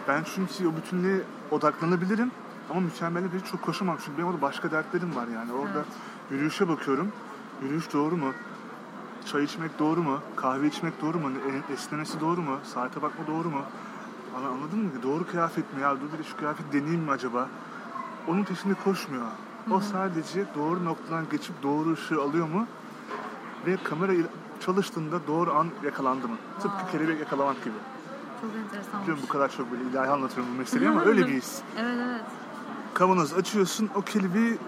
[0.08, 1.20] Ben çünkü o bütünlüğe
[1.50, 2.30] odaklanabilirim
[2.70, 3.96] ama mükemmel bir çok koşamam.
[4.04, 5.52] Çünkü benim orada başka dertlerim var yani.
[5.52, 5.86] Orada Evet.
[6.30, 7.12] yürüyüşe bakıyorum.
[7.62, 8.32] Yürüyüş doğru mu?
[9.26, 10.20] Çay içmek doğru mu?
[10.36, 11.30] Kahve içmek doğru mu?
[11.68, 12.58] E- Esnemesi doğru mu?
[12.64, 13.62] Saate bakma doğru mu?
[14.36, 14.90] Anladın mı?
[15.02, 15.80] Doğru kıyafet mi?
[15.82, 17.48] Ya dur bir şu kıyafet deneyeyim mi acaba?
[18.28, 19.26] Onun peşinde koşmuyor.
[19.70, 22.66] O sadece doğru noktadan geçip doğru ışığı alıyor mu?
[23.66, 24.12] Ve kamera
[24.60, 26.36] çalıştığında doğru an yakalandı mı?
[26.62, 27.74] Tıpkı kelebek yakalamak gibi.
[28.40, 29.02] Çok enteresan.
[29.02, 31.60] Biliyorum bu kadar çok böyle ilahi anlatıyorum bu meseleyi ama öyle bir his.
[31.78, 32.20] Evet evet.
[32.94, 34.58] Kavanoz açıyorsun o kelebeği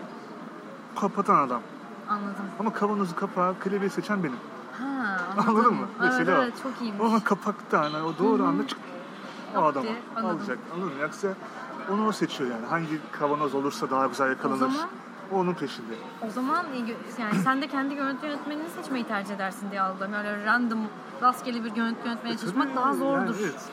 [1.01, 1.61] kapatan adam.
[2.09, 2.45] Anladım.
[2.61, 4.37] Ama kavanozu kapağı kelebeği seçen benim.
[4.79, 4.85] Ha,
[5.37, 5.49] anladım.
[5.57, 5.87] Anladın mı?
[6.01, 6.43] Evet, Mesele o.
[6.43, 7.01] evet, çok iyiymiş.
[7.05, 8.79] Ama kapakta hani o doğru anda çık
[9.55, 10.39] o Yok adam diye, anladım.
[10.41, 10.59] alacak.
[10.75, 11.03] Anladın mı?
[11.03, 11.29] Yoksa
[11.93, 12.67] onu o seçiyor yani.
[12.67, 14.57] Hangi kavanoz olursa daha güzel yakalanır.
[14.57, 14.89] O zaman-
[15.33, 15.95] O onun peşinde.
[16.29, 16.79] O zaman e,
[17.23, 20.15] yani sen de kendi görüntü yönetmenini seçmeyi tercih edersin diye algılıyorum.
[20.15, 20.79] Öyle random,
[21.23, 23.35] rastgele bir görüntü yönetmeni çalışmak Tabii, daha zordur.
[23.35, 23.71] Yani evet.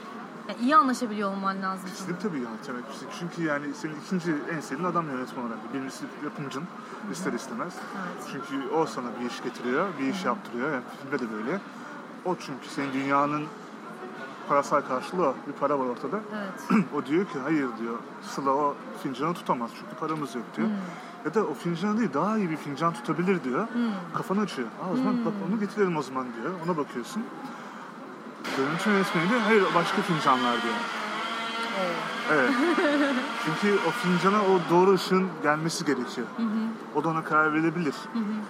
[0.49, 1.89] Yani iyi anlaşabiliyor olman lazım.
[1.89, 2.85] Kesinlikle tabii yönetmek.
[3.19, 5.73] Çünkü yani senin ikinci en sevdiğin adam yönetmen olarak.
[5.73, 6.63] Birincisi yapımcın
[7.11, 7.73] ister istemez.
[7.75, 8.27] Evet.
[8.31, 10.73] Çünkü o sana bir iş getiriyor, bir iş yaptırıyor.
[10.73, 11.59] Yani filmde de böyle.
[12.25, 13.43] O çünkü senin dünyanın
[14.47, 15.33] parasal karşılığı.
[15.47, 16.19] Bir para var ortada.
[16.35, 16.85] Evet.
[16.95, 17.97] o diyor ki hayır diyor.
[18.23, 20.69] Sıla o fincanı tutamaz çünkü paramız yok diyor.
[21.25, 23.67] Ya da o fincanı değil daha iyi bir fincan tutabilir diyor.
[24.13, 24.67] Kafanı açıyor.
[24.67, 26.53] Aa, o zaman bak onu getirelim o zaman diyor.
[26.65, 27.23] Ona bakıyorsun.
[28.57, 30.73] Görüntü yönetmeni de hayır başka fincanlar diyor.
[32.33, 32.49] Evet.
[33.45, 36.27] Çünkü o fincana o doğru ışığın gelmesi gerekiyor.
[36.95, 37.95] O da ona karar verebilir.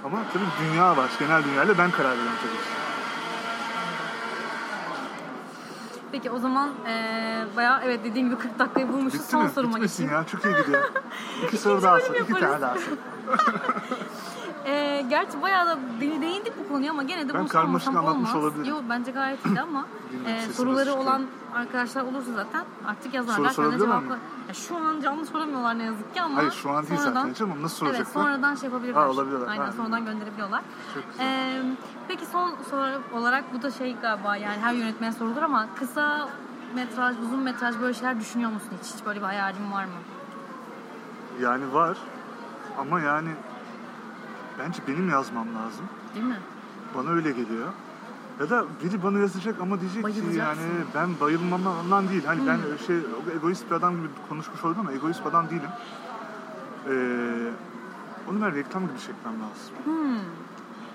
[0.05, 1.09] Ama tabii dünya var.
[1.19, 2.69] Genel dünyayla ben karar veriyorum tabii ki.
[6.15, 9.19] Peki o zaman eee bayağı evet dediğim gibi 40 dakikayı bulmuşuz.
[9.19, 9.49] Bitti Son mi?
[9.55, 10.21] soruma Bitmesin geçeyim.
[10.21, 10.27] ya.
[10.27, 10.83] Çok iyi gidiyor.
[11.47, 12.15] İki soru daha sor.
[12.15, 12.81] İki tane daha sor.
[14.65, 18.29] Ee, gerçi bayağı da de- değindik bu konuya ama gene de Ben bunu karmaşık anlatmış
[18.29, 18.35] olmaz.
[18.35, 18.69] olabilirim.
[18.69, 19.85] Yok bence gayet iyiydi ama
[20.27, 21.03] e, soruları çıkıyor.
[21.05, 23.49] olan arkadaşlar olursa zaten artık yazarlar.
[23.49, 24.17] Soru cevapla- mı?
[24.47, 27.33] Ya şu an canlı soramıyorlar ne yazık ki ama Hayır şu an değil sonradan, zaten
[27.33, 27.63] canım.
[27.63, 28.21] Nasıl Evet soracaklar?
[28.23, 29.01] sonradan şey yapabilirler.
[29.01, 29.47] Ha, olabilirler.
[29.47, 29.71] Aynen Ha.
[29.71, 30.61] sonradan gönderebiliyorlar.
[30.93, 31.25] Çok güzel.
[31.25, 31.61] Ee,
[32.07, 36.29] peki son soru olarak bu da şey galiba yani her yönetmene sorulur ama kısa
[36.75, 38.93] metraj, uzun metraj böyle şeyler düşünüyor musun hiç?
[38.95, 39.91] Hiç böyle bir hayalin var mı?
[41.41, 41.97] Yani var.
[42.79, 43.29] Ama yani
[44.59, 45.85] bence benim yazmam lazım.
[46.15, 46.39] Değil mi?
[46.97, 47.67] Bana öyle geliyor.
[48.39, 50.61] Ya da biri bana yazacak ama diyecek ki yani
[50.95, 52.25] ben bayılmamdan değil.
[52.25, 52.97] Hani ben şey
[53.35, 55.69] egoist bir adam gibi konuşmuş oldum ama egoist bir adam değilim.
[56.89, 57.51] Ee,
[58.29, 59.75] onu ben reklam gibi çekmem lazım.
[59.83, 60.19] Hmm.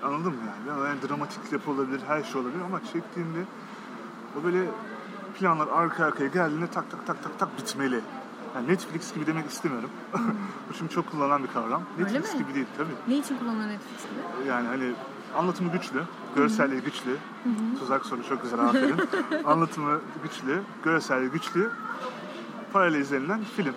[0.03, 0.87] Anladın mı yani?
[0.87, 3.39] Yani dramatik yapı olabilir, her şey olabilir ama çektiğimde
[4.39, 4.65] o böyle
[5.39, 8.01] planlar arka arkaya geldiğinde tak tak tak tak tak bitmeli.
[8.55, 9.89] Yani Netflix gibi demek istemiyorum.
[10.69, 11.81] Bu şimdi çok kullanılan bir kavram.
[11.99, 12.39] Öyle Netflix mi?
[12.39, 12.89] gibi değil tabii.
[13.07, 14.49] Ne için kullanılıyor Netflix gibi?
[14.49, 14.91] Yani hani
[15.37, 16.03] anlatımı güçlü,
[16.35, 17.17] görselliği güçlü.
[17.79, 18.95] Tuzak soru çok güzel aferin.
[19.45, 21.71] anlatımı güçlü, görselliği güçlü.
[22.73, 23.73] Paralel izlenilen film,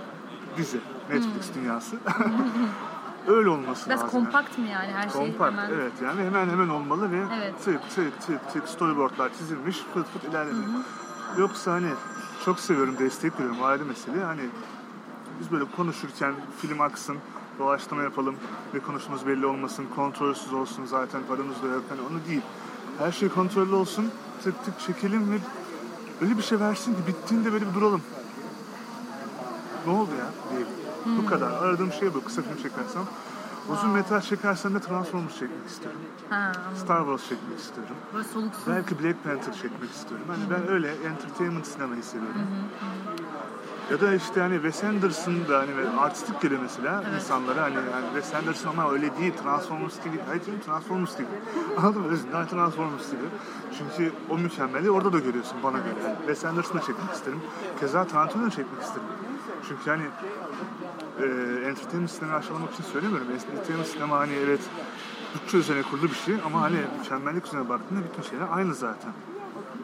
[0.56, 1.96] dizi, Netflix dünyası.
[3.26, 4.18] Öyle olması Biraz lazım.
[4.18, 4.24] yani.
[4.32, 5.70] kompakt mı yani her şey Kompakt, hemen?
[5.70, 7.54] evet yani hemen hemen olmalı ve Evet.
[7.64, 10.80] tık tık tık tık storyboardlar çizilmiş fıt fıt ilerlemiyor.
[11.38, 11.88] Yoksa hani
[12.44, 14.24] çok seviyorum, destek veriyorum ayrı mesele.
[14.24, 14.42] Hani
[15.40, 17.16] biz böyle konuşurken film aksın,
[17.58, 18.36] doğaçlama yapalım
[18.74, 21.82] ve konuşmamız belli olmasın, kontrolsüz olsun zaten paramız da yok.
[21.88, 22.42] Hani onu değil.
[22.98, 24.10] Her şey kontrollü olsun,
[24.44, 25.38] tık tık çekelim ve
[26.22, 28.02] öyle bir şey versin ki bittiğinde böyle bir duralım.
[29.86, 30.68] Ne oldu ya diyelim.
[31.22, 31.50] Bu kadar.
[31.50, 32.24] Aradığım şey bu.
[32.24, 33.02] Kısa film çekersem.
[33.68, 36.00] Uzun metraj çekersem de Transformers çekmek istiyorum.
[36.30, 36.76] Ha, anladım.
[36.76, 37.96] Star Wars çekmek istiyorum.
[38.14, 38.66] Böyle soluksuz.
[38.66, 40.26] Belki Black Panther çekmek istiyorum.
[40.28, 42.40] Hani ben öyle entertainment sinemayı seviyorum.
[43.90, 48.34] Ya da işte hani Wes Anderson da hani artistik geliyor mesela insanlara hani yani Wes
[48.34, 50.18] Anderson ama öyle değil Transformers gibi.
[50.28, 51.26] Hayır canım Transformers gibi.
[51.78, 52.08] Anladın mı?
[52.08, 53.24] Özünden Transformers gibi.
[53.78, 55.94] Çünkü o mükemmeli orada da görüyorsun bana göre.
[56.04, 57.40] Yani Wes Anderson'ı çekmek isterim.
[57.80, 59.08] Keza Tarantino'yu çekmek isterim.
[59.68, 60.04] Çünkü hani
[61.20, 61.24] e,
[61.68, 63.26] entertainment sinemayı aşağılamak için söylemiyorum.
[63.30, 64.60] Entertainment sinema hani evet
[65.34, 69.12] bütçe üzerine kurulu bir şey ama hani mükemmellik üzerine baktığında bütün şeyler aynı zaten.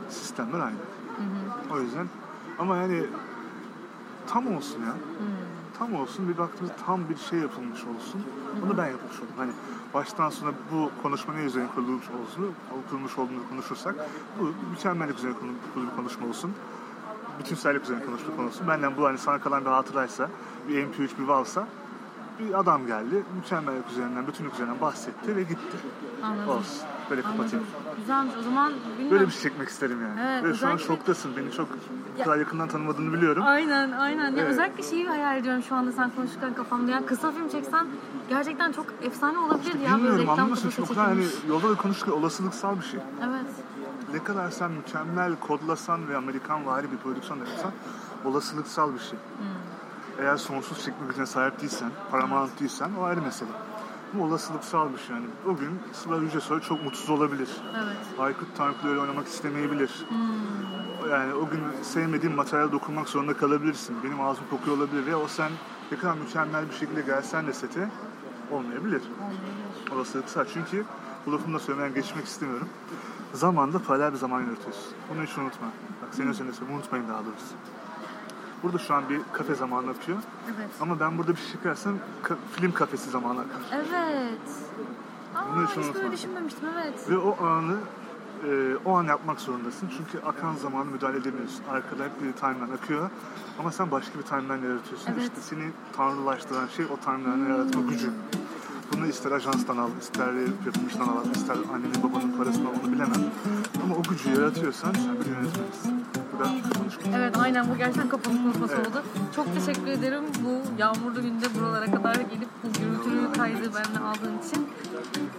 [0.08, 0.76] Sistemler aynı.
[1.72, 2.08] O yüzden
[2.58, 3.06] ama yani
[4.26, 4.94] tam olsun ya.
[5.78, 8.22] Tam olsun bir baktığımızda tam bir şey yapılmış olsun.
[8.66, 9.34] Onu ben yapmış oldum.
[9.36, 9.52] Hani
[9.94, 12.54] baştan sona bu konuşma ne üzerine kurulmuş olsun,
[12.90, 13.94] kurulmuş olduğunu konuşursak
[14.40, 15.36] bu mükemmellik üzerine
[15.74, 16.52] kurulu bir konuşma olsun.
[17.40, 18.68] Bütünsellik üzerine konuşma konusu.
[18.68, 20.28] Benden bu hani sana kalan bir hatıraysa,
[20.68, 21.66] bir MP3 bir WAV'sa
[22.38, 25.76] bir adam geldi, mükemmellik üzerinden, bütünlük üzerinden bahsetti ve gitti.
[26.22, 26.48] Anladım.
[26.48, 26.82] Olsun.
[27.10, 27.66] Böyle kapatayım.
[27.96, 28.34] Güzelmiş.
[28.40, 29.10] O zaman bilmiyorum.
[29.10, 30.20] Böyle bir şey çekmek isterim yani.
[30.30, 31.36] Evet, Ve şu an şoktasın.
[31.36, 31.68] Beni çok
[32.18, 33.42] bu kadar yakından tanımadığını biliyorum.
[33.46, 34.30] Aynen aynen.
[34.30, 34.50] Ya Evet.
[34.50, 36.90] özellikle şeyi hayal ediyorum şu anda sen konuşurken kafamda.
[36.90, 37.86] Yani kısa film çeksen
[38.28, 39.98] gerçekten çok efsane olabilir ya.
[40.02, 40.70] Böyle Bilmiyorum musun?
[40.70, 43.00] kafası Çok hani yolda da konuşurken olasılıksal bir şey.
[43.28, 43.46] Evet.
[44.12, 47.72] Ne kadar sen mükemmel kodlasan ve Amerikan vari bir prodüksiyon yapsan
[48.24, 49.18] olasılıksal bir şey.
[50.18, 53.50] Eğer sonsuz çekme gücüne sahip değilsen, Paramount değilsen o ayrı mesele.
[54.14, 55.26] Bu olasılıksal bir şey yani.
[55.48, 57.48] O gün Sıla Yücesoy çok mutsuz olabilir.
[57.84, 57.96] Evet.
[58.18, 60.06] Aykut Tanklı öyle oynamak istemeyebilir.
[61.10, 63.96] Yani o gün sevmediğin materyale dokunmak zorunda kalabilirsin.
[64.04, 65.50] Benim ağzım kokuyor olabilir ve o sen
[65.92, 67.88] ne kadar mükemmel bir şekilde gelsen de sete
[68.50, 69.02] olmayabilir.
[69.94, 70.44] Olasılıksal.
[70.54, 70.84] Çünkü
[71.30, 72.68] bu lafımı da söylemeden geçmek istemiyorum.
[73.34, 74.92] Zamanda paralel bir zaman yaratıyorsun.
[75.14, 75.66] Bunu hiç unutma.
[76.02, 76.78] Bak senin üzerine söyleyeyim.
[76.80, 77.54] Unutmayın daha doğrusu.
[78.62, 80.18] Burada şu an bir kafe zamanı akıyor.
[80.56, 80.70] Evet.
[80.80, 83.60] Ama ben burada bir şey çekersem ka- film kafesi zamanı akar.
[83.72, 84.40] Evet.
[85.54, 86.02] Bunu Aa, hiç hiç unutma.
[86.02, 87.10] böyle düşünmemiştim evet.
[87.10, 87.76] Ve o anı
[88.48, 89.90] e, o an yapmak zorundasın.
[89.96, 91.62] Çünkü akan zamanı müdahale edemiyorsun.
[91.70, 93.10] Arkada hep bir timeline akıyor.
[93.58, 95.12] Ama sen başka bir timeline yaratıyorsun.
[95.12, 95.22] Evet.
[95.22, 98.10] İşte seni tanrılaştıran şey o timeline'ı yaratma gücü.
[98.92, 100.32] Bunu ister ajanstan al, ister
[100.66, 103.24] yapımcıdan al, ister annenin babanın parasından onu bilemem.
[103.84, 106.04] Ama o gücü yaratıyorsan sen bir yönetmenisin.
[107.16, 108.86] Evet aynen bu gerçekten kafanın konuşması Evet.
[108.86, 109.02] oldu.
[109.36, 114.68] Çok teşekkür ederim bu yağmurlu günde buralara kadar gelip bu gürültülü kaydı benimle aldığın için.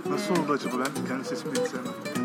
[0.10, 2.21] Nasıl oldu acaba ben kendi sesimi hiç sevmem.